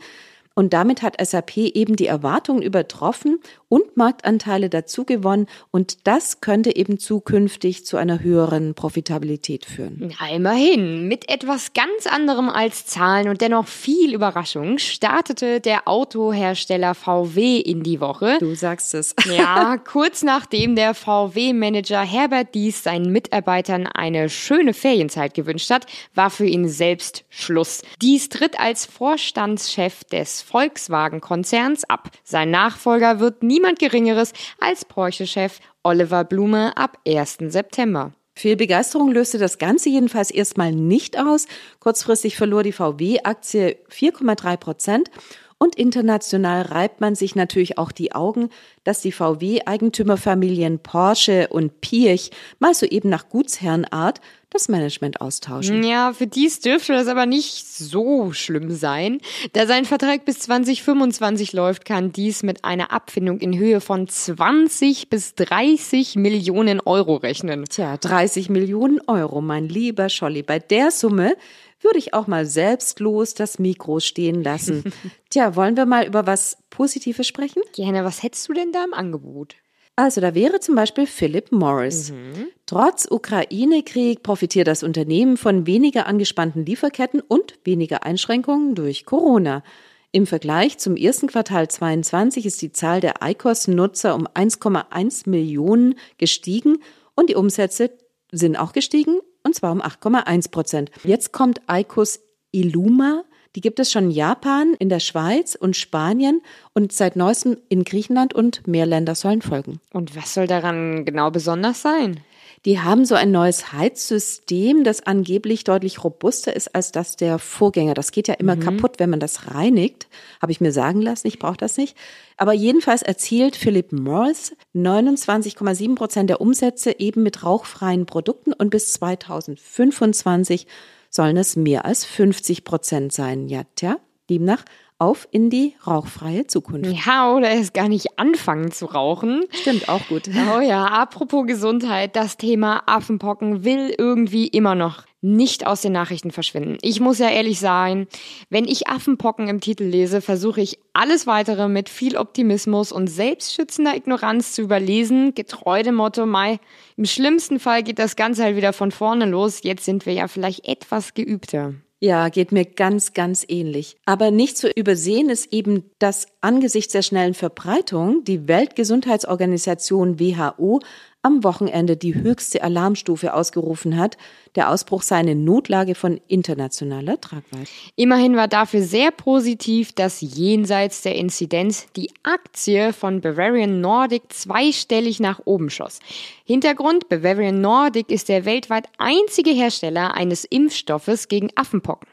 Und 0.55 0.73
damit 0.73 1.03
hat 1.03 1.23
SAP 1.23 1.59
eben 1.59 1.95
die 1.95 2.07
Erwartungen 2.07 2.63
übertroffen 2.63 3.41
und 3.75 3.97
Marktanteile 3.97 4.71
dazu 4.71 5.05
gewonnen. 5.05 5.49
Und 5.73 6.06
das 6.06 6.41
könnte 6.41 6.76
eben 6.76 7.00
zukünftig 7.00 7.85
zu 7.85 7.97
einer 7.97 8.23
höheren 8.23 8.75
Profitabilität 8.75 9.65
führen. 9.65 10.15
Ja, 10.17 10.32
immerhin. 10.32 11.09
Mit 11.09 11.29
etwas 11.29 11.73
ganz 11.73 12.06
anderem 12.06 12.49
als 12.49 12.87
Zahlen 12.87 13.29
und 13.29 13.41
dennoch 13.41 13.67
viel 13.67 14.15
Überraschung 14.15 14.79
startete 14.79 15.59
der 15.59 15.88
Autohersteller 15.88 16.94
VW 16.94 17.59
in 17.59 17.82
die 17.82 18.00
Woche. 18.00 18.37
Du 18.38 18.55
sagst 18.55 18.94
es. 18.94 19.12
Ja, 19.35 19.79
kurz 19.79 20.23
nachdem 20.23 20.76
der 20.76 20.94
VW-Manager 20.94 22.03
Herbert 22.03 22.55
Dies 22.55 22.85
seinen 22.85 23.11
Mitarbeitern 23.11 23.88
eine 23.88 24.28
schöne 24.28 24.75
Ferienzeit 24.75 25.35
gewünscht 25.35 25.71
hat, 25.71 25.87
war 26.14 26.31
für 26.31 26.45
ihn 26.47 26.69
selbst 26.69 27.25
Schluss. 27.31 27.83
Dies 28.00 28.28
tritt 28.28 28.61
als 28.61 28.87
Vorstandschef 28.87 30.04
des 30.04 30.43
Volkswagen-Konzerns 30.43 31.83
ab. 31.88 32.11
Sein 32.23 32.52
Nachfolger 32.52 33.19
wird 33.19 33.43
niemand 33.43 33.63
Geringeres 33.73 34.33
als 34.61 34.85
Porsche-Chef 34.85 35.59
Oliver 35.83 36.25
Blume 36.25 36.76
ab 36.76 36.99
1. 37.06 37.38
September. 37.49 38.12
Viel 38.37 38.56
Begeisterung 38.56 39.12
löste 39.12 39.38
das 39.38 39.59
Ganze 39.59 39.88
jedenfalls 39.88 40.30
erstmal 40.30 40.73
nicht 40.73 41.18
aus. 41.18 41.47
Kurzfristig 41.80 42.37
verlor 42.37 42.62
die 42.62 42.73
VW-Aktie 42.73 43.76
4,3 43.90 44.56
Prozent 44.56 45.11
und 45.59 45.76
international 45.76 46.62
reibt 46.62 47.00
man 47.00 47.14
sich 47.14 47.37
natürlich 47.37 47.78
auch 47.78 47.92
die 47.92 48.12
Augen, 48.12 48.50
dass 48.83 49.00
die 49.00 49.12
VW-Eigentümerfamilien 49.12 50.80
Porsche 50.80 51.49
und 51.49 51.80
Pirch 51.80 52.30
mal 52.59 52.75
soeben 52.75 53.09
nach 53.09 53.28
Gutsherrenart 53.28 54.21
das 54.54 54.68
Management 54.68 55.20
austauschen. 55.20 55.82
Ja, 55.82 56.12
für 56.12 56.26
dies 56.26 56.61
dürfte 56.61 56.92
das 56.92 57.08
aber 57.08 57.26
nicht 57.26 57.66
so 57.66 58.32
schlimm 58.32 58.70
sein. 58.70 59.18
Da 59.52 59.66
sein 59.66 59.84
Vertrag 59.84 60.25
bis 60.25 60.38
2025 60.38 61.52
läuft, 61.52 61.84
kann 61.84 62.12
dies 62.12 62.42
mit 62.42 62.64
einer 62.64 62.92
Abfindung 62.92 63.40
in 63.40 63.58
Höhe 63.58 63.80
von 63.80 64.08
20 64.08 65.11
bis 65.11 65.34
30 65.34 66.16
Millionen 66.16 66.80
Euro 66.80 67.16
rechnen. 67.16 67.64
Tja, 67.64 67.96
30 67.96 68.49
Millionen 68.49 69.00
Euro, 69.08 69.40
mein 69.40 69.68
lieber 69.68 70.08
Scholli. 70.08 70.42
Bei 70.42 70.61
der 70.61 70.90
Summe 70.92 71.37
würde 71.80 71.99
ich 71.99 72.14
auch 72.14 72.26
mal 72.26 72.46
selbstlos 72.46 73.34
das 73.34 73.58
Mikro 73.58 74.00
stehen 74.00 74.42
lassen. 74.42 74.84
Tja, 75.30 75.56
wollen 75.56 75.76
wir 75.76 75.84
mal 75.84 76.06
über 76.06 76.26
was 76.26 76.56
Positives 76.70 77.26
sprechen? 77.26 77.61
Gerne, 77.75 78.04
was 78.04 78.23
hättest 78.23 78.49
du 78.49 78.52
denn 78.52 78.73
da 78.73 78.84
im 78.84 78.94
Angebot? 78.94 79.56
Also 79.97 80.21
da 80.21 80.35
wäre 80.35 80.59
zum 80.59 80.75
Beispiel 80.75 81.07
Philip 81.07 81.53
Morris. 81.53 82.11
Mhm. 82.11 82.49
Trotz 82.67 83.07
Ukraine-Krieg 83.09 84.23
profitiert 84.23 84.67
das 84.67 84.83
Unternehmen 84.83 85.37
von 85.37 85.67
weniger 85.67 86.07
angespannten 86.07 86.67
Lieferketten 86.67 87.21
und 87.21 87.55
weniger 87.65 88.05
Einschränkungen 88.05 88.75
durch 88.75 89.05
Corona. 89.05 89.63
Im 90.11 90.27
Vergleich 90.27 90.79
zum 90.79 90.97
ersten 90.97 91.29
Quartal 91.29 91.69
22 91.69 92.47
ist 92.47 92.61
die 92.63 92.73
Zahl 92.73 93.01
der 93.01 93.15
ICOS-Nutzer 93.23 94.15
um 94.15 94.27
1,1 94.27 95.29
Millionen 95.29 95.97
gestiegen 96.19 96.79
und 97.15 97.31
die 97.31 97.35
Umsätze 97.37 97.91
sind 98.33 98.57
auch 98.57 98.73
gestiegen 98.73 99.21
und 99.45 99.55
zwar 99.55 99.73
um 99.73 99.81
8,1 99.81 100.51
Prozent. 100.51 100.91
Jetzt 101.05 101.33
kommt 101.33 101.61
ICOS 101.71 102.21
Illuma. 102.51 103.25
Die 103.56 103.61
gibt 103.61 103.78
es 103.78 103.92
schon 103.92 104.04
in 104.04 104.11
Japan, 104.11 104.75
in 104.78 104.88
der 104.88 105.00
Schweiz 105.00 105.54
und 105.54 105.76
Spanien 105.76 106.42
und 106.73 106.92
seit 106.92 107.16
neuestem 107.16 107.56
in 107.68 107.84
Griechenland 107.84 108.34
und 108.34 108.66
mehr 108.66 108.87
Länder 108.87 109.14
sollen 109.14 109.42
folgen. 109.42 109.80
Und 109.92 110.16
was 110.16 110.34
soll 110.34 110.46
daran 110.46 111.04
genau 111.04 111.30
besonders 111.30 111.80
sein? 111.80 112.20
Die 112.64 112.80
haben 112.80 113.04
so 113.04 113.14
ein 113.14 113.30
neues 113.30 113.75
Heizsystem, 113.75 114.84
das 114.84 115.06
angeblich 115.06 115.64
deutlich 115.64 116.02
robuster 116.02 116.56
ist 116.56 116.75
als 116.75 116.92
das 116.92 117.14
der 117.16 117.38
Vorgänger. 117.38 117.92
Das 117.92 118.11
geht 118.11 118.26
ja 118.26 118.34
immer 118.34 118.56
mhm. 118.56 118.61
kaputt, 118.61 118.94
wenn 118.99 119.11
man 119.11 119.20
das 119.20 119.49
reinigt. 119.54 120.08
Habe 120.40 120.50
ich 120.50 120.62
mir 120.62 120.73
sagen 120.73 121.02
lassen, 121.02 121.26
ich 121.26 121.38
brauche 121.38 121.58
das 121.58 121.76
nicht. 121.76 121.94
Aber 122.38 122.54
jedenfalls 122.54 123.02
erzielt 123.02 123.54
Philip 123.54 123.92
Morris 123.92 124.56
29,7 124.75 125.94
Prozent 125.94 126.30
der 126.30 126.40
Umsätze 126.40 126.99
eben 126.99 127.23
mit 127.23 127.44
rauchfreien 127.44 128.06
Produkten 128.06 128.54
und 128.54 128.70
bis 128.70 128.94
2025 128.94 130.66
sollen 131.14 131.37
es 131.37 131.56
mehr 131.56 131.85
als 131.85 132.04
50 132.04 132.64
Prozent 132.64 133.12
sein. 133.12 133.49
Ja, 133.49 133.62
tja, 133.76 133.99
demnach 134.28 134.64
auf 134.99 135.28
in 135.30 135.50
die 135.50 135.75
rauchfreie 135.87 136.47
Zukunft. 136.47 136.90
Ja, 137.06 137.33
oder 137.33 137.50
erst 137.50 137.75
gar 137.75 137.88
nicht 137.88 138.18
anfangen 138.18 138.71
zu 138.73 138.87
rauchen. 138.87 139.44
Stimmt, 139.50 139.88
auch 139.88 140.06
gut. 140.09 140.28
Oh 140.56 140.61
ja, 140.61 140.87
apropos 140.87 141.47
Gesundheit, 141.47 142.16
das 142.16 142.37
Thema 142.37 142.83
Affenpocken 142.87 143.64
will 143.64 143.94
irgendwie 143.97 144.47
immer 144.47 144.75
noch 144.75 145.04
nicht 145.25 145.66
aus 145.66 145.81
den 145.81 145.93
Nachrichten 145.93 146.31
verschwinden. 146.33 146.76
Ich 146.83 147.00
muss 147.00 147.19
ja 147.19 147.31
ehrlich 147.31 147.59
sein, 147.59 148.07
wenn 148.50 148.66
ich 148.66 148.88
Affenpocken 148.88 149.49
im 149.49 149.62
Titel 149.62 149.85
lese, 149.85 150.21
versuche 150.21 150.61
ich 150.61 150.78
alles 150.93 151.26
weitere 151.26 151.66
mit 151.66 151.88
viel 151.88 152.19
Optimismus 152.19 152.93
und 152.93 153.07
selbstschützender 153.07 153.97
Ignoranz 153.97 154.52
zu 154.52 154.61
überlesen, 154.61 155.35
getreu 155.35 155.83
dem 155.83 155.95
Motto, 155.95 156.26
Mai, 156.26 156.61
im 156.99 157.07
schlimmsten 157.07 157.59
Fall 157.59 157.83
geht 157.83 157.99
das 157.99 158.16
Ganze 158.16 158.45
halt 158.45 158.57
wieder 158.57 158.75
von 158.75 158.90
vorne 158.90 159.25
los, 159.25 159.61
jetzt 159.62 159.87
sind 159.87 160.04
wir 160.04 160.12
ja 160.12 160.28
vielleicht 160.28 160.69
etwas 160.69 161.14
geübter. 161.14 161.73
Ja, 162.00 162.28
geht 162.28 162.52
mir 162.52 162.66
ganz, 162.66 163.14
ganz 163.14 163.47
ähnlich. 163.49 163.97
Aber 164.04 164.31
nicht 164.31 164.59
zu 164.59 164.69
übersehen 164.69 165.31
ist 165.31 165.54
eben, 165.54 165.90
dass 165.99 166.26
angesichts 166.43 166.93
der 166.93 167.00
schnellen 167.00 167.33
Verbreitung 167.33 168.25
die 168.25 168.47
Weltgesundheitsorganisation 168.47 170.21
WHO 170.21 170.81
am 171.25 171.43
Wochenende 171.43 171.97
die 171.97 172.14
höchste 172.14 172.62
Alarmstufe 172.62 173.35
ausgerufen 173.35 173.97
hat. 173.97 174.16
Der 174.54 174.71
Ausbruch 174.71 175.02
sei 175.02 175.16
eine 175.16 175.35
Notlage 175.35 175.95
von 175.95 176.21
internationaler 176.28 177.21
Tragweite. 177.21 177.71
Immerhin 177.97 178.37
war 178.37 178.47
dafür 178.47 178.83
sehr 178.83 179.11
positiv, 179.11 179.93
dass 179.93 180.21
jenseits 180.21 181.02
der 181.02 181.16
Inzidenz 181.16 181.87
die 181.97 182.11
Aktie 182.23 182.93
von 182.93 183.21
Bavarian 183.21 183.81
Nordic 183.81 184.33
zweistellig 184.33 185.19
nach 185.19 185.40
oben 185.45 185.71
schoss. 185.71 185.99
Hintergrund, 186.45 187.09
Bavarian 187.09 187.61
Nordic 187.61 188.11
ist 188.11 188.28
der 188.28 188.45
weltweit 188.45 188.87
einzige 188.99 189.50
Hersteller 189.50 190.14
eines 190.14 190.45
Impfstoffes 190.45 191.28
gegen 191.28 191.49
Affenpocken. 191.57 192.07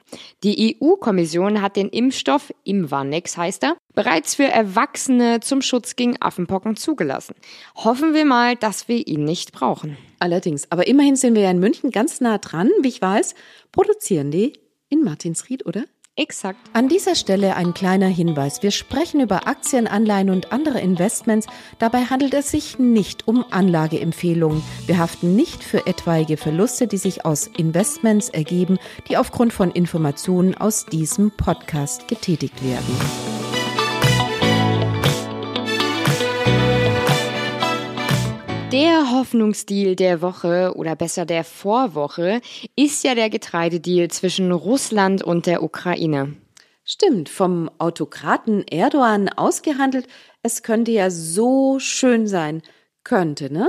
Die 0.44 0.78
EU-Kommission 0.82 1.62
hat 1.62 1.76
den 1.76 1.90
Impfstoff, 1.90 2.54
Imvanex 2.64 3.38
heißt 3.38 3.64
er, 3.64 3.78
bereits 3.94 4.36
für 4.36 4.46
Erwachsene 4.46 5.40
zum 5.40 5.62
Schutz 5.62 5.96
gegen 5.96 6.22
Affenpocken 6.22 6.76
zugelassen. 6.76 7.36
Hoffen 7.76 8.14
wir 8.14 8.26
mal, 8.26 8.56
dass 8.56 8.88
wir 8.88 9.08
ihn 9.08 9.24
nicht 9.24 9.52
brauchen. 9.52 9.98
Allerdings, 10.20 10.72
aber 10.72 10.88
immerhin 10.88 11.16
sind 11.16 11.36
wir 11.36 11.44
ja 11.44 11.52
in 11.52 11.60
München 11.60 11.92
ganz 11.92 12.22
nah 12.22 12.38
dran, 12.38 12.70
wie 12.82 12.90
ich 12.90 13.02
weiß, 13.02 13.36
produzieren 13.72 14.32
die 14.32 14.54
in 14.90 15.04
Martinsried, 15.04 15.66
oder? 15.66 15.86
Exakt. 16.18 16.60
An 16.74 16.90
dieser 16.90 17.16
Stelle 17.16 17.56
ein 17.56 17.74
kleiner 17.74 18.08
Hinweis. 18.08 18.62
Wir 18.62 18.72
sprechen 18.72 19.22
über 19.22 19.48
Aktien, 19.48 19.88
Anleihen 19.88 20.30
und 20.30 20.52
andere 20.52 20.82
Investments. 20.82 21.48
Dabei 21.80 22.04
handelt 22.04 22.34
es 22.34 22.52
sich 22.52 22.78
nicht 22.78 23.30
um 23.30 23.46
Anlageempfehlungen. 23.50 24.62
Wir 24.88 24.98
haften 24.98 25.38
nicht 25.38 25.64
für 25.64 25.88
etwaige 25.88 26.36
Verluste, 26.36 26.88
die 26.88 26.98
sich 26.98 27.24
aus 27.24 27.48
Investments 27.48 28.28
ergeben, 28.28 28.78
die 29.08 29.16
aufgrund 29.16 29.54
von 29.54 29.72
Informationen 29.72 30.54
aus 30.54 30.86
diesem 30.86 31.32
Podcast 31.32 32.10
getätigt 32.10 32.62
werden. 32.62 33.41
Der 38.72 39.12
Hoffnungsdeal 39.12 39.98
der 39.98 40.22
Woche 40.22 40.72
oder 40.78 40.96
besser 40.96 41.26
der 41.26 41.44
Vorwoche 41.44 42.40
ist 42.78 43.04
ja 43.04 43.16
der 43.16 43.30
Getreidedeal 43.30 44.08
zwischen 44.10 44.54
Russland 44.54 45.22
und 45.22 45.46
der 45.46 45.62
Ukraine. 45.62 46.38
Stimmt, 46.86 47.28
vom 47.28 47.70
Autokraten 47.80 48.66
Erdogan 48.66 49.28
ausgehandelt. 49.28 50.08
Es 50.42 50.64
könnte 50.64 50.92
ja 50.92 51.10
so 51.10 51.80
schön 51.80 52.28
sein. 52.28 52.62
Könnte, 53.04 53.52
ne? 53.52 53.68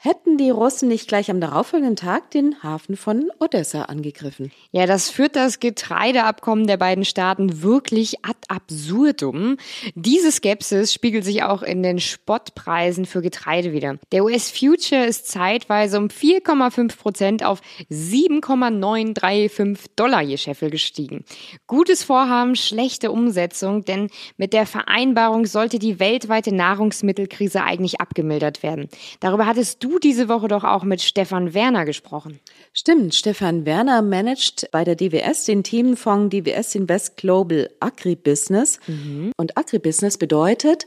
Hätten 0.00 0.38
die 0.38 0.50
Russen 0.50 0.88
nicht 0.88 1.08
gleich 1.08 1.28
am 1.28 1.40
darauffolgenden 1.40 1.96
Tag 1.96 2.30
den 2.30 2.62
Hafen 2.62 2.96
von 2.96 3.32
Odessa 3.40 3.82
angegriffen. 3.82 4.52
Ja, 4.70 4.86
das 4.86 5.10
führt 5.10 5.34
das 5.34 5.58
Getreideabkommen 5.58 6.68
der 6.68 6.76
beiden 6.76 7.04
Staaten 7.04 7.62
wirklich 7.62 8.24
ad 8.24 8.38
absurdum. 8.46 9.56
Diese 9.96 10.30
Skepsis 10.30 10.92
spiegelt 10.92 11.24
sich 11.24 11.42
auch 11.42 11.62
in 11.62 11.82
den 11.82 11.98
Spottpreisen 11.98 13.06
für 13.06 13.22
Getreide 13.22 13.72
wieder. 13.72 13.98
Der 14.12 14.24
US 14.24 14.52
Future 14.52 15.04
ist 15.04 15.26
zeitweise 15.26 15.98
um 15.98 16.06
4,5 16.06 16.96
Prozent 16.96 17.44
auf 17.44 17.60
7,935 17.88 19.96
Dollar 19.96 20.22
je 20.22 20.36
Scheffel 20.36 20.70
gestiegen. 20.70 21.24
Gutes 21.66 22.04
Vorhaben, 22.04 22.54
schlechte 22.54 23.10
Umsetzung, 23.10 23.84
denn 23.84 24.10
mit 24.36 24.52
der 24.52 24.66
Vereinbarung 24.66 25.46
sollte 25.46 25.80
die 25.80 25.98
weltweite 25.98 26.54
Nahrungsmittelkrise 26.54 27.64
eigentlich 27.64 28.00
abgemildert 28.00 28.62
werden. 28.62 28.88
Darüber 29.18 29.46
hattest 29.46 29.82
du 29.82 29.87
du 29.88 29.98
diese 29.98 30.28
Woche 30.28 30.48
doch 30.48 30.64
auch 30.64 30.84
mit 30.84 31.00
Stefan 31.00 31.54
Werner 31.54 31.84
gesprochen. 31.84 32.40
Stimmt, 32.72 33.14
Stefan 33.14 33.66
Werner 33.66 34.02
managt 34.02 34.68
bei 34.70 34.84
der 34.84 34.96
DWS 34.96 35.44
den 35.44 35.62
Themenfonds 35.62 36.34
DWS 36.34 36.74
Invest 36.74 37.16
Global 37.16 37.70
Agribusiness. 37.80 38.80
Mhm. 38.86 39.32
Und 39.36 39.56
Agribusiness 39.56 40.18
bedeutet, 40.18 40.86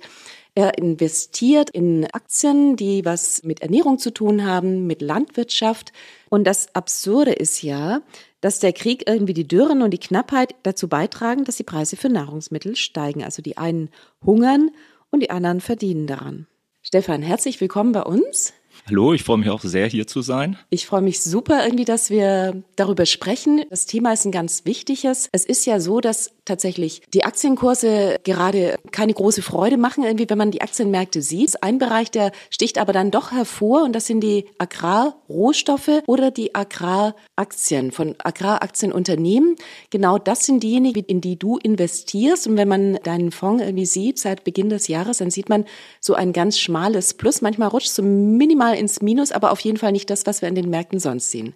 er 0.54 0.78
investiert 0.78 1.70
in 1.70 2.06
Aktien, 2.12 2.76
die 2.76 3.06
was 3.06 3.44
mit 3.44 3.62
Ernährung 3.62 4.00
zu 4.00 4.12
tun 4.12 4.46
haben, 4.46 4.86
mit 4.86 5.02
Landwirtschaft. 5.02 5.94
Und 6.30 6.46
das 6.46 6.76
Absurde 6.76 7.32
ist 7.32 7.62
ja, 7.62 8.02
dass 8.42 8.60
der 8.60 8.74
Krieg 8.74 9.08
irgendwie 9.08 9.34
die 9.34 9.48
Dürren 9.48 9.82
und 9.82 9.92
die 9.92 10.00
Knappheit 10.00 10.56
dazu 10.64 10.90
beitragen, 10.90 11.46
dass 11.46 11.56
die 11.56 11.64
Preise 11.64 11.96
für 11.96 12.10
Nahrungsmittel 12.10 12.76
steigen. 12.76 13.24
Also 13.24 13.42
die 13.42 13.58
einen 13.58 13.90
hungern 14.26 14.72
und 15.10 15.22
die 15.22 15.30
anderen 15.30 15.62
verdienen 15.62 16.08
daran. 16.08 16.48
Stefan, 16.82 17.22
herzlich 17.22 17.62
willkommen 17.62 17.92
bei 17.92 18.04
uns. 18.04 18.54
Hallo, 18.92 19.14
ich 19.14 19.24
freue 19.24 19.38
mich 19.38 19.50
auch 19.50 19.62
sehr, 19.62 19.88
hier 19.88 20.06
zu 20.06 20.22
sein. 20.22 20.58
Ich 20.70 20.86
freue 20.86 21.02
mich 21.02 21.22
super 21.24 21.64
irgendwie, 21.64 21.86
dass 21.86 22.10
wir 22.10 22.62
darüber 22.76 23.06
sprechen. 23.06 23.64
Das 23.70 23.86
Thema 23.86 24.12
ist 24.12 24.26
ein 24.26 24.34
ganz 24.34 24.66
wichtiges. 24.66 25.30
Es 25.32 25.46
ist 25.46 25.66
ja 25.66 25.80
so, 25.80 26.02
dass 26.02 26.34
tatsächlich 26.46 27.02
die 27.14 27.26
Aktienkurse 27.26 28.18
gerade 28.24 28.78
keine 28.92 29.14
große 29.14 29.42
Freude 29.42 29.78
machen, 29.78 30.04
irgendwie, 30.04 30.30
wenn 30.30 30.38
man 30.38 30.52
die 30.52 30.62
Aktienmärkte 30.62 31.22
sieht. 31.22 31.62
Ein 31.62 31.78
Bereich, 31.78 32.10
der 32.12 32.32
sticht 32.50 32.78
aber 32.78 32.94
dann 32.94 33.12
doch 33.12 33.32
hervor 33.32 33.84
und 33.84 33.94
das 33.94 34.08
sind 34.08 34.22
die 34.22 34.46
Agrarrohstoffe 34.58 36.02
oder 36.08 36.32
die 36.32 36.56
Agraraktien 36.56 37.92
von 37.92 38.16
Agraraktien-Unternehmen. 38.24 39.56
Genau 39.90 40.18
das 40.18 40.46
sind 40.46 40.64
diejenigen, 40.64 41.04
in 41.06 41.20
die 41.20 41.38
du 41.38 41.58
investierst. 41.58 42.48
Und 42.48 42.58
wenn 42.58 42.68
man 42.68 42.96
deinen 43.04 43.32
Fonds 43.32 43.64
irgendwie 43.64 43.86
sieht, 43.86 44.18
seit 44.18 44.44
Beginn 44.44 44.70
des 44.70 44.88
Jahres, 44.88 45.18
dann 45.18 45.30
sieht 45.30 45.50
man 45.50 45.66
so 46.00 46.14
ein 46.14 46.34
ganz 46.34 46.58
schmales 46.58 47.14
Plus. 47.14 47.42
Manchmal 47.42 47.68
rutscht 47.68 47.90
so 47.90 48.02
minimal 48.02 48.62
mal 48.62 48.78
ins 48.78 49.02
Minus, 49.02 49.32
aber 49.32 49.52
auf 49.52 49.60
jeden 49.62 49.78
Fall 49.78 49.92
nicht 49.92 50.10
das, 50.10 50.26
was 50.28 50.42
wir 50.42 50.50
in 50.50 50.56
den 50.56 50.70
Märkten 50.70 51.00
sonst 51.00 51.32
sehen. 51.32 51.54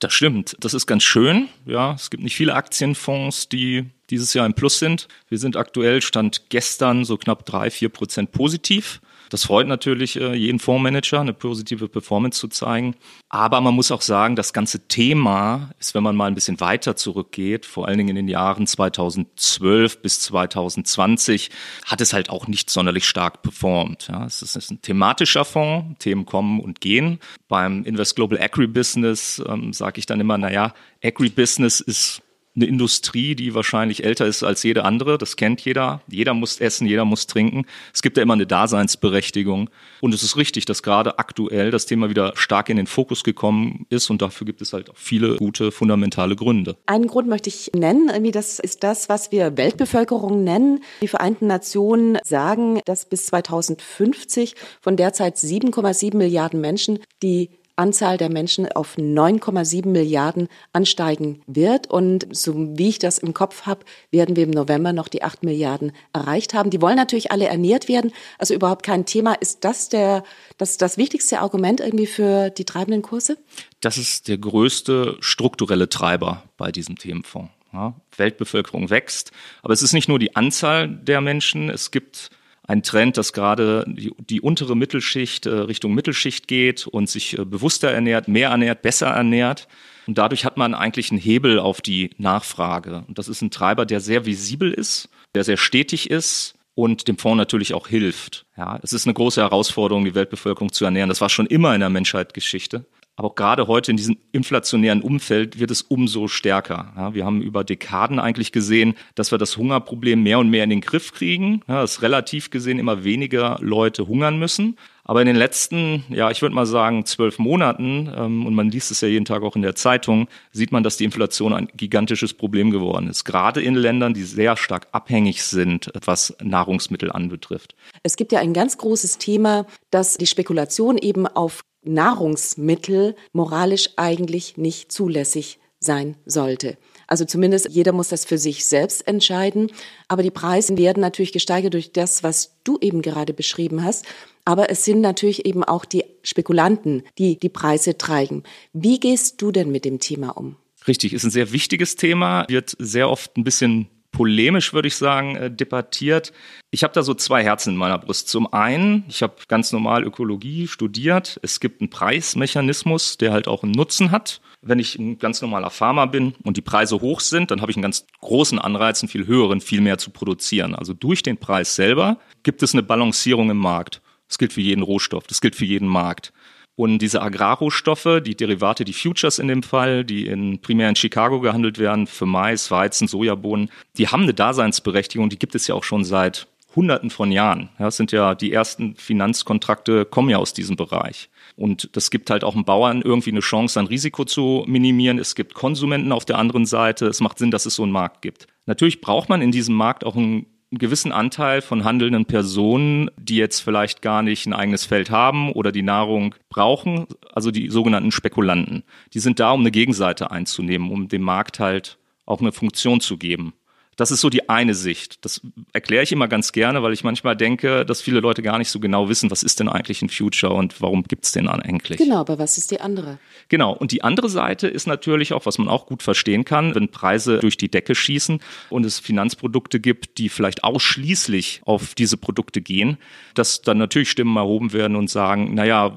Das 0.00 0.12
stimmt. 0.12 0.56
Das 0.60 0.74
ist 0.74 0.86
ganz 0.86 1.04
schön. 1.04 1.48
Ja, 1.66 1.94
es 1.94 2.10
gibt 2.10 2.22
nicht 2.22 2.36
viele 2.36 2.54
Aktienfonds, 2.54 3.48
die 3.48 3.84
dieses 4.10 4.34
Jahr 4.34 4.46
im 4.46 4.54
Plus 4.54 4.78
sind. 4.78 5.08
Wir 5.28 5.38
sind 5.38 5.56
aktuell, 5.56 6.02
stand 6.02 6.50
gestern 6.50 7.04
so 7.04 7.16
knapp 7.16 7.44
drei, 7.46 7.70
vier 7.70 7.88
Prozent 7.88 8.32
positiv. 8.32 9.00
Das 9.30 9.44
freut 9.44 9.66
natürlich 9.66 10.18
äh, 10.18 10.34
jeden 10.34 10.58
Fondsmanager, 10.58 11.20
eine 11.20 11.34
positive 11.34 11.88
Performance 11.88 12.40
zu 12.40 12.48
zeigen. 12.48 12.94
Aber 13.28 13.60
man 13.60 13.74
muss 13.74 13.90
auch 13.90 14.00
sagen, 14.00 14.36
das 14.36 14.52
ganze 14.52 14.88
Thema 14.88 15.70
ist, 15.78 15.94
wenn 15.94 16.02
man 16.02 16.16
mal 16.16 16.26
ein 16.26 16.34
bisschen 16.34 16.60
weiter 16.60 16.96
zurückgeht, 16.96 17.66
vor 17.66 17.86
allen 17.86 17.98
Dingen 17.98 18.10
in 18.10 18.16
den 18.16 18.28
Jahren 18.28 18.66
2012 18.66 20.00
bis 20.00 20.20
2020, 20.20 21.50
hat 21.84 22.00
es 22.00 22.12
halt 22.12 22.30
auch 22.30 22.46
nicht 22.46 22.70
sonderlich 22.70 23.06
stark 23.06 23.42
performt. 23.42 24.08
Ja, 24.08 24.24
es 24.24 24.40
ist 24.40 24.70
ein 24.70 24.80
thematischer 24.80 25.44
Fonds, 25.44 25.98
Themen 25.98 26.24
kommen 26.24 26.60
und 26.60 26.80
gehen. 26.80 27.18
Beim 27.48 27.84
Invest 27.84 28.16
Global 28.16 28.40
Agribusiness 28.40 29.42
ähm, 29.46 29.72
sage 29.72 29.98
ich 29.98 30.06
dann 30.06 30.20
immer, 30.20 30.38
naja, 30.38 30.72
Agribusiness 31.02 31.80
ist 31.80 32.22
eine 32.58 32.66
Industrie, 32.66 33.34
die 33.34 33.54
wahrscheinlich 33.54 34.04
älter 34.04 34.26
ist 34.26 34.42
als 34.42 34.62
jede 34.62 34.84
andere. 34.84 35.16
Das 35.18 35.36
kennt 35.36 35.60
jeder. 35.60 36.02
Jeder 36.08 36.34
muss 36.34 36.60
essen, 36.60 36.86
jeder 36.86 37.04
muss 37.04 37.26
trinken. 37.26 37.64
Es 37.94 38.02
gibt 38.02 38.16
ja 38.16 38.22
immer 38.22 38.34
eine 38.34 38.46
Daseinsberechtigung. 38.46 39.70
Und 40.00 40.14
es 40.14 40.22
ist 40.22 40.36
richtig, 40.36 40.64
dass 40.64 40.82
gerade 40.82 41.18
aktuell 41.18 41.70
das 41.70 41.86
Thema 41.86 42.10
wieder 42.10 42.32
stark 42.36 42.68
in 42.68 42.76
den 42.76 42.86
Fokus 42.86 43.24
gekommen 43.24 43.86
ist. 43.90 44.10
Und 44.10 44.22
dafür 44.22 44.44
gibt 44.44 44.60
es 44.60 44.72
halt 44.72 44.90
auch 44.90 44.96
viele 44.96 45.36
gute 45.36 45.72
fundamentale 45.72 46.36
Gründe. 46.36 46.76
Einen 46.86 47.06
Grund 47.06 47.28
möchte 47.28 47.48
ich 47.48 47.70
nennen. 47.74 48.08
Irgendwie 48.08 48.32
das 48.32 48.58
ist 48.58 48.82
das, 48.82 49.08
was 49.08 49.32
wir 49.32 49.56
Weltbevölkerung 49.56 50.44
nennen. 50.44 50.82
Die 51.00 51.08
Vereinten 51.08 51.46
Nationen 51.46 52.18
sagen, 52.24 52.80
dass 52.84 53.08
bis 53.08 53.26
2050 53.26 54.54
von 54.80 54.96
derzeit 54.96 55.36
7,7 55.36 56.16
Milliarden 56.16 56.60
Menschen 56.60 56.98
die 57.22 57.50
Anzahl 57.78 58.16
der 58.18 58.30
Menschen 58.30 58.70
auf 58.70 58.96
9,7 58.96 59.86
Milliarden 59.88 60.48
ansteigen 60.72 61.42
wird. 61.46 61.88
Und 61.88 62.26
so 62.30 62.54
wie 62.76 62.88
ich 62.88 62.98
das 62.98 63.18
im 63.18 63.34
Kopf 63.34 63.66
habe, 63.66 63.84
werden 64.10 64.36
wir 64.36 64.44
im 64.44 64.50
November 64.50 64.92
noch 64.92 65.08
die 65.08 65.22
8 65.22 65.42
Milliarden 65.42 65.92
erreicht 66.12 66.54
haben. 66.54 66.70
Die 66.70 66.82
wollen 66.82 66.96
natürlich 66.96 67.30
alle 67.30 67.46
ernährt 67.46 67.88
werden. 67.88 68.12
Also 68.38 68.54
überhaupt 68.54 68.84
kein 68.84 69.06
Thema. 69.06 69.34
Ist 69.34 69.64
das 69.64 69.88
der, 69.88 70.24
das, 70.56 70.76
das 70.76 70.96
wichtigste 70.98 71.40
Argument 71.40 71.80
irgendwie 71.80 72.06
für 72.06 72.50
die 72.50 72.64
treibenden 72.64 73.02
Kurse? 73.02 73.38
Das 73.80 73.96
ist 73.96 74.28
der 74.28 74.38
größte 74.38 75.16
strukturelle 75.20 75.88
Treiber 75.88 76.44
bei 76.56 76.72
diesem 76.72 76.96
Themenfonds. 76.96 77.50
Ja, 77.70 77.94
Weltbevölkerung 78.16 78.88
wächst, 78.88 79.30
aber 79.62 79.74
es 79.74 79.82
ist 79.82 79.92
nicht 79.92 80.08
nur 80.08 80.18
die 80.18 80.34
Anzahl 80.36 80.88
der 80.88 81.20
Menschen, 81.20 81.68
es 81.68 81.90
gibt 81.90 82.30
ein 82.68 82.82
Trend, 82.82 83.16
dass 83.16 83.32
gerade 83.32 83.84
die, 83.88 84.12
die 84.18 84.40
untere 84.40 84.76
Mittelschicht 84.76 85.46
äh, 85.46 85.50
Richtung 85.50 85.94
Mittelschicht 85.94 86.46
geht 86.46 86.86
und 86.86 87.08
sich 87.08 87.36
äh, 87.36 87.44
bewusster 87.44 87.90
ernährt, 87.90 88.28
mehr 88.28 88.50
ernährt, 88.50 88.82
besser 88.82 89.08
ernährt. 89.08 89.66
Und 90.06 90.18
dadurch 90.18 90.44
hat 90.44 90.56
man 90.56 90.74
eigentlich 90.74 91.10
einen 91.10 91.20
Hebel 91.20 91.58
auf 91.58 91.80
die 91.80 92.10
Nachfrage. 92.18 93.04
Und 93.08 93.18
das 93.18 93.28
ist 93.28 93.42
ein 93.42 93.50
Treiber, 93.50 93.86
der 93.86 94.00
sehr 94.00 94.26
visibel 94.26 94.70
ist, 94.70 95.08
der 95.34 95.44
sehr 95.44 95.56
stetig 95.56 96.10
ist 96.10 96.54
und 96.74 97.08
dem 97.08 97.18
Fonds 97.18 97.38
natürlich 97.38 97.72
auch 97.72 97.88
hilft. 97.88 98.46
Ja, 98.56 98.78
es 98.82 98.92
ist 98.92 99.06
eine 99.06 99.14
große 99.14 99.40
Herausforderung, 99.40 100.04
die 100.04 100.14
Weltbevölkerung 100.14 100.70
zu 100.70 100.84
ernähren. 100.84 101.08
Das 101.08 101.22
war 101.22 101.30
schon 101.30 101.46
immer 101.46 101.74
in 101.74 101.80
der 101.80 101.90
Menschheitsgeschichte. 101.90 102.84
Aber 103.18 103.34
gerade 103.34 103.66
heute 103.66 103.90
in 103.90 103.96
diesem 103.96 104.16
inflationären 104.30 105.02
Umfeld 105.02 105.58
wird 105.58 105.72
es 105.72 105.82
umso 105.82 106.28
stärker. 106.28 106.92
Ja, 106.96 107.14
wir 107.14 107.24
haben 107.24 107.42
über 107.42 107.64
Dekaden 107.64 108.20
eigentlich 108.20 108.52
gesehen, 108.52 108.94
dass 109.16 109.32
wir 109.32 109.38
das 109.38 109.56
Hungerproblem 109.56 110.22
mehr 110.22 110.38
und 110.38 110.50
mehr 110.50 110.62
in 110.62 110.70
den 110.70 110.80
Griff 110.80 111.12
kriegen, 111.12 111.62
ja, 111.66 111.80
dass 111.80 112.00
relativ 112.00 112.50
gesehen 112.50 112.78
immer 112.78 113.02
weniger 113.02 113.58
Leute 113.60 114.06
hungern 114.06 114.38
müssen. 114.38 114.76
Aber 115.02 115.20
in 115.20 115.26
den 115.26 115.34
letzten, 115.34 116.04
ja, 116.10 116.30
ich 116.30 116.42
würde 116.42 116.54
mal 116.54 116.66
sagen, 116.66 117.06
zwölf 117.06 117.40
Monaten, 117.40 118.12
ähm, 118.14 118.46
und 118.46 118.54
man 118.54 118.70
liest 118.70 118.92
es 118.92 119.00
ja 119.00 119.08
jeden 119.08 119.24
Tag 119.24 119.42
auch 119.42 119.56
in 119.56 119.62
der 119.62 119.74
Zeitung, 119.74 120.28
sieht 120.52 120.70
man, 120.70 120.84
dass 120.84 120.96
die 120.96 121.04
Inflation 121.04 121.52
ein 121.54 121.68
gigantisches 121.76 122.34
Problem 122.34 122.70
geworden 122.70 123.08
ist. 123.08 123.24
Gerade 123.24 123.60
in 123.60 123.74
Ländern, 123.74 124.14
die 124.14 124.22
sehr 124.22 124.56
stark 124.56 124.86
abhängig 124.92 125.42
sind, 125.42 125.90
was 126.04 126.36
Nahrungsmittel 126.40 127.10
anbetrifft. 127.10 127.74
Es 128.04 128.14
gibt 128.14 128.30
ja 128.30 128.38
ein 128.38 128.52
ganz 128.52 128.78
großes 128.78 129.18
Thema, 129.18 129.66
dass 129.90 130.18
die 130.18 130.26
Spekulation 130.26 130.98
eben 130.98 131.26
auf 131.26 131.64
Nahrungsmittel 131.88 133.16
moralisch 133.32 133.90
eigentlich 133.96 134.56
nicht 134.56 134.92
zulässig 134.92 135.58
sein 135.80 136.16
sollte. 136.26 136.76
Also 137.06 137.24
zumindest 137.24 137.68
jeder 137.70 137.92
muss 137.92 138.08
das 138.08 138.24
für 138.24 138.36
sich 138.36 138.66
selbst 138.66 139.06
entscheiden. 139.06 139.70
Aber 140.08 140.22
die 140.22 140.30
Preise 140.30 140.76
werden 140.76 141.00
natürlich 141.00 141.32
gesteigert 141.32 141.74
durch 141.74 141.92
das, 141.92 142.22
was 142.22 142.56
du 142.64 142.78
eben 142.80 143.00
gerade 143.00 143.32
beschrieben 143.32 143.82
hast. 143.82 144.04
Aber 144.44 144.70
es 144.70 144.84
sind 144.84 145.00
natürlich 145.00 145.46
eben 145.46 145.64
auch 145.64 145.84
die 145.84 146.04
Spekulanten, 146.22 147.02
die 147.16 147.38
die 147.38 147.48
Preise 147.48 147.96
treiben. 147.96 148.42
Wie 148.72 149.00
gehst 149.00 149.40
du 149.40 149.52
denn 149.52 149.70
mit 149.70 149.84
dem 149.84 150.00
Thema 150.00 150.30
um? 150.30 150.56
Richtig, 150.86 151.12
ist 151.12 151.24
ein 151.24 151.30
sehr 151.30 151.52
wichtiges 151.52 151.96
Thema, 151.96 152.44
wird 152.48 152.76
sehr 152.78 153.10
oft 153.10 153.36
ein 153.36 153.44
bisschen 153.44 153.88
polemisch, 154.18 154.72
würde 154.72 154.88
ich 154.88 154.96
sagen, 154.96 155.36
äh, 155.36 155.48
debattiert. 155.48 156.32
Ich 156.72 156.82
habe 156.82 156.92
da 156.92 157.04
so 157.04 157.14
zwei 157.14 157.44
Herzen 157.44 157.74
in 157.74 157.76
meiner 157.76 157.98
Brust. 157.98 158.28
Zum 158.28 158.52
einen, 158.52 159.04
ich 159.08 159.22
habe 159.22 159.36
ganz 159.46 159.70
normal 159.70 160.02
Ökologie 160.02 160.66
studiert. 160.66 161.38
Es 161.42 161.60
gibt 161.60 161.80
einen 161.80 161.88
Preismechanismus, 161.88 163.16
der 163.16 163.32
halt 163.32 163.46
auch 163.46 163.62
einen 163.62 163.70
Nutzen 163.70 164.10
hat. 164.10 164.40
Wenn 164.60 164.80
ich 164.80 164.98
ein 164.98 165.20
ganz 165.20 165.40
normaler 165.40 165.70
Farmer 165.70 166.08
bin 166.08 166.34
und 166.42 166.56
die 166.56 166.62
Preise 166.62 167.00
hoch 167.00 167.20
sind, 167.20 167.52
dann 167.52 167.60
habe 167.60 167.70
ich 167.70 167.76
einen 167.76 167.84
ganz 167.84 168.06
großen 168.20 168.58
Anreiz, 168.58 169.00
einen 169.02 169.08
viel 169.08 169.28
höheren, 169.28 169.60
viel 169.60 169.80
mehr 169.80 169.98
zu 169.98 170.10
produzieren. 170.10 170.74
Also 170.74 170.94
durch 170.94 171.22
den 171.22 171.36
Preis 171.36 171.76
selber 171.76 172.18
gibt 172.42 172.64
es 172.64 172.72
eine 172.72 172.82
Balancierung 172.82 173.50
im 173.50 173.58
Markt. 173.58 174.02
Das 174.26 174.36
gilt 174.36 174.52
für 174.52 174.60
jeden 174.60 174.82
Rohstoff, 174.82 175.28
das 175.28 175.40
gilt 175.40 175.54
für 175.54 175.64
jeden 175.64 175.86
Markt. 175.86 176.32
Und 176.78 177.00
diese 177.00 177.22
Agrarrohstoffe, 177.22 178.20
die 178.24 178.36
Derivate, 178.36 178.84
die 178.84 178.92
Futures 178.92 179.40
in 179.40 179.48
dem 179.48 179.64
Fall, 179.64 180.04
die 180.04 180.28
in, 180.28 180.60
primär 180.60 180.88
in 180.88 180.94
Chicago 180.94 181.40
gehandelt 181.40 181.78
werden, 181.78 182.06
für 182.06 182.24
Mais, 182.24 182.70
Weizen, 182.70 183.08
Sojabohnen, 183.08 183.68
die 183.96 184.06
haben 184.06 184.22
eine 184.22 184.32
Daseinsberechtigung, 184.32 185.28
die 185.28 185.40
gibt 185.40 185.56
es 185.56 185.66
ja 185.66 185.74
auch 185.74 185.82
schon 185.82 186.04
seit 186.04 186.46
Hunderten 186.76 187.10
von 187.10 187.32
Jahren. 187.32 187.70
Ja, 187.80 187.86
das 187.86 187.96
sind 187.96 188.12
ja 188.12 188.36
die 188.36 188.52
ersten 188.52 188.94
Finanzkontrakte, 188.94 190.04
kommen 190.04 190.30
ja 190.30 190.36
aus 190.36 190.52
diesem 190.52 190.76
Bereich. 190.76 191.30
Und 191.56 191.96
das 191.96 192.12
gibt 192.12 192.30
halt 192.30 192.44
auch 192.44 192.52
dem 192.52 192.64
Bauern 192.64 193.02
irgendwie 193.02 193.32
eine 193.32 193.40
Chance, 193.40 193.74
sein 193.74 193.86
Risiko 193.86 194.24
zu 194.24 194.62
minimieren. 194.68 195.18
Es 195.18 195.34
gibt 195.34 195.54
Konsumenten 195.54 196.12
auf 196.12 196.26
der 196.26 196.38
anderen 196.38 196.64
Seite. 196.64 197.06
Es 197.06 197.20
macht 197.20 197.38
Sinn, 197.38 197.50
dass 197.50 197.66
es 197.66 197.74
so 197.74 197.82
einen 197.82 197.90
Markt 197.90 198.22
gibt. 198.22 198.46
Natürlich 198.66 199.00
braucht 199.00 199.28
man 199.28 199.42
in 199.42 199.50
diesem 199.50 199.74
Markt 199.74 200.04
auch 200.04 200.14
einen 200.14 200.46
einen 200.70 200.78
gewissen 200.78 201.12
Anteil 201.12 201.62
von 201.62 201.84
handelnden 201.84 202.26
Personen, 202.26 203.10
die 203.16 203.36
jetzt 203.36 203.60
vielleicht 203.60 204.02
gar 204.02 204.22
nicht 204.22 204.46
ein 204.46 204.52
eigenes 204.52 204.84
Feld 204.84 205.10
haben 205.10 205.52
oder 205.52 205.72
die 205.72 205.82
Nahrung 205.82 206.34
brauchen, 206.50 207.06
also 207.32 207.50
die 207.50 207.70
sogenannten 207.70 208.10
Spekulanten. 208.10 208.84
Die 209.14 209.20
sind 209.20 209.40
da, 209.40 209.52
um 209.52 209.60
eine 209.60 209.70
Gegenseite 209.70 210.30
einzunehmen, 210.30 210.90
um 210.90 211.08
dem 211.08 211.22
Markt 211.22 211.58
halt 211.58 211.98
auch 212.26 212.40
eine 212.40 212.52
Funktion 212.52 213.00
zu 213.00 213.16
geben. 213.16 213.54
Das 213.98 214.12
ist 214.12 214.20
so 214.20 214.30
die 214.30 214.48
eine 214.48 214.74
Sicht. 214.74 215.24
Das 215.24 215.40
erkläre 215.72 216.04
ich 216.04 216.12
immer 216.12 216.28
ganz 216.28 216.52
gerne, 216.52 216.84
weil 216.84 216.92
ich 216.92 217.02
manchmal 217.02 217.36
denke, 217.36 217.84
dass 217.84 218.00
viele 218.00 218.20
Leute 218.20 218.42
gar 218.42 218.56
nicht 218.56 218.70
so 218.70 218.78
genau 218.78 219.08
wissen, 219.08 219.28
was 219.32 219.42
ist 219.42 219.58
denn 219.58 219.68
eigentlich 219.68 220.02
ein 220.02 220.08
Future 220.08 220.52
und 220.52 220.80
warum 220.80 221.02
gibt 221.02 221.24
es 221.24 221.32
den 221.32 221.48
eigentlich. 221.48 221.98
Genau, 221.98 222.18
aber 222.18 222.38
was 222.38 222.58
ist 222.58 222.70
die 222.70 222.80
andere? 222.80 223.18
Genau, 223.48 223.72
und 223.72 223.90
die 223.90 224.04
andere 224.04 224.28
Seite 224.28 224.68
ist 224.68 224.86
natürlich 224.86 225.32
auch, 225.32 225.46
was 225.46 225.58
man 225.58 225.68
auch 225.68 225.86
gut 225.86 226.04
verstehen 226.04 226.44
kann, 226.44 226.76
wenn 226.76 226.92
Preise 226.92 227.40
durch 227.40 227.56
die 227.56 227.68
Decke 227.68 227.96
schießen 227.96 228.38
und 228.70 228.86
es 228.86 229.00
Finanzprodukte 229.00 229.80
gibt, 229.80 230.18
die 230.18 230.28
vielleicht 230.28 230.62
ausschließlich 230.62 231.62
auf 231.64 231.96
diese 231.96 232.18
Produkte 232.18 232.60
gehen, 232.60 232.98
dass 233.34 233.62
dann 233.62 233.78
natürlich 233.78 234.10
Stimmen 234.10 234.36
erhoben 234.36 234.72
werden 234.72 234.94
und 234.94 235.10
sagen, 235.10 235.54
naja, 235.54 235.96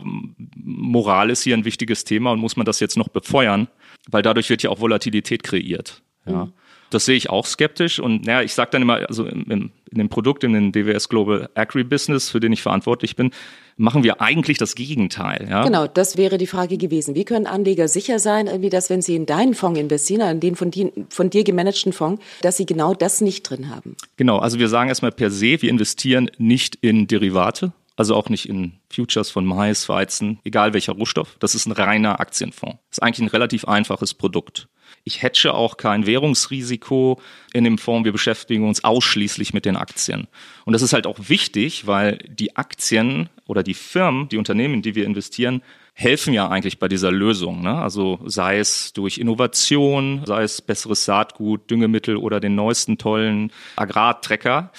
Moral 0.55 1.29
ist 1.29 1.43
hier 1.43 1.55
ein 1.55 1.65
wichtiges 1.65 2.03
Thema 2.03 2.31
und 2.31 2.39
muss 2.39 2.55
man 2.55 2.65
das 2.65 2.79
jetzt 2.79 2.97
noch 2.97 3.09
befeuern, 3.09 3.67
weil 4.09 4.23
dadurch 4.23 4.49
wird 4.49 4.63
ja 4.63 4.71
auch 4.71 4.79
Volatilität 4.79 5.43
kreiert. 5.43 6.01
Ja. 6.25 6.45
Mhm. 6.45 6.53
Das 6.91 7.06
sehe 7.06 7.15
ich 7.15 7.30
auch 7.30 7.45
skeptisch 7.45 7.99
und 7.99 8.25
naja, 8.25 8.41
ich 8.41 8.54
sage 8.54 8.71
dann 8.71 8.84
immer, 8.84 9.08
also 9.08 9.25
im, 9.25 9.43
im, 9.49 9.71
in 9.91 9.97
dem 9.97 10.10
Produkt, 10.10 10.43
in 10.43 10.54
den 10.54 10.71
DWS 10.71 11.10
Global 11.10 11.49
Agribusiness, 11.56 12.30
für 12.30 12.39
den 12.39 12.54
ich 12.54 12.62
verantwortlich 12.62 13.15
bin, 13.15 13.32
machen 13.77 14.04
wir 14.04 14.21
eigentlich 14.21 14.58
das 14.58 14.75
Gegenteil. 14.75 15.47
Ja? 15.49 15.63
Genau, 15.63 15.88
das 15.88 16.17
wäre 16.17 16.38
die 16.38 16.47
Frage 16.47 16.77
gewesen. 16.77 17.15
Wie 17.15 17.25
können 17.25 17.47
Anleger 17.47 17.88
sicher 17.88 18.19
sein, 18.19 18.47
irgendwie, 18.47 18.69
dass 18.69 18.89
wenn 18.89 19.01
sie 19.01 19.15
in 19.15 19.25
deinen 19.25 19.56
Fonds 19.56 19.80
investieren, 19.80 20.30
in 20.30 20.39
den 20.39 20.56
von, 20.56 20.71
die, 20.71 20.91
von 21.10 21.30
dir 21.30 21.43
gemanagten 21.43 21.93
Fonds, 21.93 22.23
dass 22.41 22.58
sie 22.58 22.65
genau 22.65 22.93
das 22.93 23.21
nicht 23.21 23.49
drin 23.49 23.69
haben? 23.69 23.95
Genau, 24.17 24.38
also 24.38 24.60
wir 24.60 24.69
sagen 24.69 24.89
erstmal 24.89 25.12
per 25.12 25.32
se, 25.32 25.62
wir 25.62 25.69
investieren 25.69 26.30
nicht 26.38 26.75
in 26.82 27.08
Derivate, 27.08 27.73
also 27.95 28.15
auch 28.15 28.30
nicht 28.30 28.47
in 28.47 28.73
Futures 28.89 29.30
von 29.30 29.45
Mais, 29.45 29.89
Weizen, 29.89 30.39
egal 30.43 30.73
welcher 30.73 30.93
Rohstoff. 30.93 31.36
Das 31.39 31.56
ist 31.56 31.65
ein 31.65 31.71
reiner 31.71 32.19
Aktienfonds. 32.19 32.77
Das 32.89 32.97
ist 32.97 33.04
eigentlich 33.04 33.27
ein 33.27 33.32
relativ 33.32 33.65
einfaches 33.65 34.13
Produkt. 34.13 34.67
Ich 35.03 35.21
hedge 35.21 35.53
auch 35.53 35.77
kein 35.77 36.05
Währungsrisiko 36.05 37.19
in 37.53 37.63
dem 37.63 37.77
Fonds. 37.77 38.05
Wir 38.05 38.11
beschäftigen 38.11 38.67
uns 38.67 38.83
ausschließlich 38.83 39.53
mit 39.53 39.65
den 39.65 39.75
Aktien. 39.75 40.27
Und 40.65 40.73
das 40.73 40.81
ist 40.81 40.93
halt 40.93 41.07
auch 41.07 41.17
wichtig, 41.27 41.87
weil 41.87 42.17
die 42.29 42.55
Aktien 42.55 43.29
oder 43.47 43.63
die 43.63 43.73
Firmen, 43.73 44.29
die 44.29 44.37
Unternehmen, 44.37 44.75
in 44.75 44.81
die 44.81 44.95
wir 44.95 45.05
investieren, 45.05 45.61
helfen 45.93 46.33
ja 46.33 46.49
eigentlich 46.49 46.79
bei 46.79 46.87
dieser 46.87 47.11
Lösung. 47.11 47.61
Ne? 47.61 47.75
Also 47.75 48.19
sei 48.25 48.59
es 48.59 48.93
durch 48.93 49.17
Innovation, 49.17 50.23
sei 50.25 50.43
es 50.43 50.61
besseres 50.61 51.05
Saatgut, 51.05 51.69
Düngemittel 51.69 52.17
oder 52.17 52.39
den 52.39 52.55
neuesten 52.55 52.97
tollen 52.97 53.51
Agrartrecker 53.75 54.71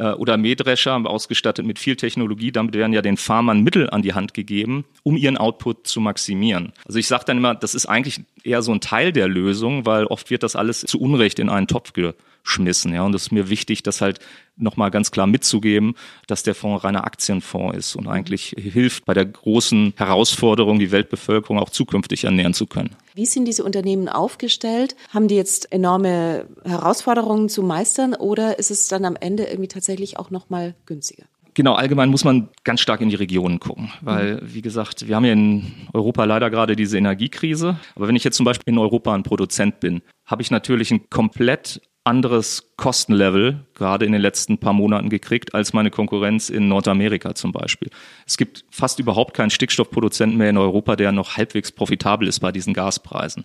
äh, 0.00 0.12
oder 0.12 0.36
Mähdrescher 0.36 0.96
ausgestattet 1.04 1.66
mit 1.66 1.78
viel 1.78 1.94
Technologie. 1.94 2.50
Damit 2.50 2.74
werden 2.74 2.92
ja 2.92 3.02
den 3.02 3.18
Farmern 3.18 3.62
Mittel 3.62 3.90
an 3.90 4.02
die 4.02 4.14
Hand 4.14 4.34
gegeben, 4.34 4.84
um 5.02 5.16
ihren 5.16 5.36
Output 5.36 5.86
zu 5.86 6.00
maximieren. 6.00 6.72
Also 6.86 6.98
ich 6.98 7.06
sage 7.06 7.24
dann 7.26 7.36
immer, 7.36 7.54
das 7.54 7.74
ist 7.74 7.86
eigentlich 7.86 8.22
eher 8.42 8.62
so 8.62 8.72
ein 8.72 8.80
Teil 8.80 9.12
der 9.12 9.28
Lösung, 9.28 9.84
weil 9.86 10.06
oft 10.06 10.30
wird 10.30 10.42
das 10.42 10.56
alles 10.56 10.80
zu 10.80 10.98
Unrecht 10.98 11.38
in 11.38 11.50
einen 11.50 11.66
Topf 11.66 11.92
geschmissen. 11.92 12.94
Ja, 12.94 13.02
und 13.02 13.14
es 13.14 13.24
ist 13.24 13.32
mir 13.32 13.50
wichtig, 13.50 13.82
das 13.82 14.00
halt 14.00 14.20
nochmal 14.56 14.90
ganz 14.90 15.10
klar 15.10 15.26
mitzugeben, 15.26 15.94
dass 16.26 16.42
der 16.42 16.54
Fonds 16.54 16.82
reiner 16.82 17.04
Aktienfonds 17.04 17.76
ist 17.76 17.96
und 17.96 18.08
eigentlich 18.08 18.54
hilft 18.58 19.04
bei 19.04 19.12
der 19.12 19.26
großen 19.26 19.92
Herausforderung, 19.96 20.78
die 20.78 20.92
Weltbevölkerung 20.92 21.58
auch 21.58 21.70
zukünftig 21.70 22.24
ernähren 22.24 22.54
zu 22.54 22.66
können. 22.66 22.96
Wie 23.14 23.26
sind 23.26 23.46
diese 23.46 23.64
Unternehmen 23.64 24.08
aufgestellt? 24.08 24.96
Haben 25.12 25.28
die 25.28 25.36
jetzt 25.36 25.72
enorme 25.72 26.46
Herausforderungen 26.64 27.48
zu 27.48 27.62
meistern 27.62 28.14
oder 28.14 28.58
ist 28.58 28.70
es 28.70 28.88
dann 28.88 29.04
am 29.04 29.16
Ende 29.16 29.44
irgendwie 29.44 29.68
tatsächlich 29.68 30.18
auch 30.18 30.30
nochmal 30.30 30.74
günstiger? 30.86 31.24
Genau, 31.54 31.74
allgemein 31.74 32.10
muss 32.10 32.24
man 32.24 32.48
ganz 32.64 32.80
stark 32.80 33.00
in 33.00 33.08
die 33.08 33.16
Regionen 33.16 33.58
gucken, 33.58 33.90
weil, 34.02 34.36
mhm. 34.36 34.54
wie 34.54 34.62
gesagt, 34.62 35.08
wir 35.08 35.16
haben 35.16 35.24
ja 35.24 35.32
in 35.32 35.72
Europa 35.92 36.24
leider 36.24 36.48
gerade 36.48 36.76
diese 36.76 36.96
Energiekrise. 36.96 37.76
Aber 37.96 38.08
wenn 38.08 38.16
ich 38.16 38.24
jetzt 38.24 38.36
zum 38.36 38.44
Beispiel 38.44 38.72
in 38.72 38.78
Europa 38.78 39.14
ein 39.14 39.24
Produzent 39.24 39.80
bin, 39.80 40.02
habe 40.26 40.42
ich 40.42 40.50
natürlich 40.50 40.92
ein 40.92 41.10
komplett 41.10 41.82
anderes 42.10 42.72
Kostenlevel 42.76 43.64
gerade 43.74 44.04
in 44.04 44.10
den 44.10 44.20
letzten 44.20 44.58
paar 44.58 44.72
Monaten 44.72 45.10
gekriegt 45.10 45.54
als 45.54 45.72
meine 45.72 45.92
Konkurrenz 45.92 46.50
in 46.50 46.66
Nordamerika 46.66 47.36
zum 47.36 47.52
Beispiel. 47.52 47.88
Es 48.26 48.36
gibt 48.36 48.64
fast 48.70 48.98
überhaupt 48.98 49.32
keinen 49.32 49.50
Stickstoffproduzenten 49.50 50.36
mehr 50.36 50.50
in 50.50 50.58
Europa, 50.58 50.96
der 50.96 51.12
noch 51.12 51.36
halbwegs 51.36 51.70
profitabel 51.70 52.26
ist 52.26 52.40
bei 52.40 52.50
diesen 52.50 52.74
Gaspreisen. 52.74 53.44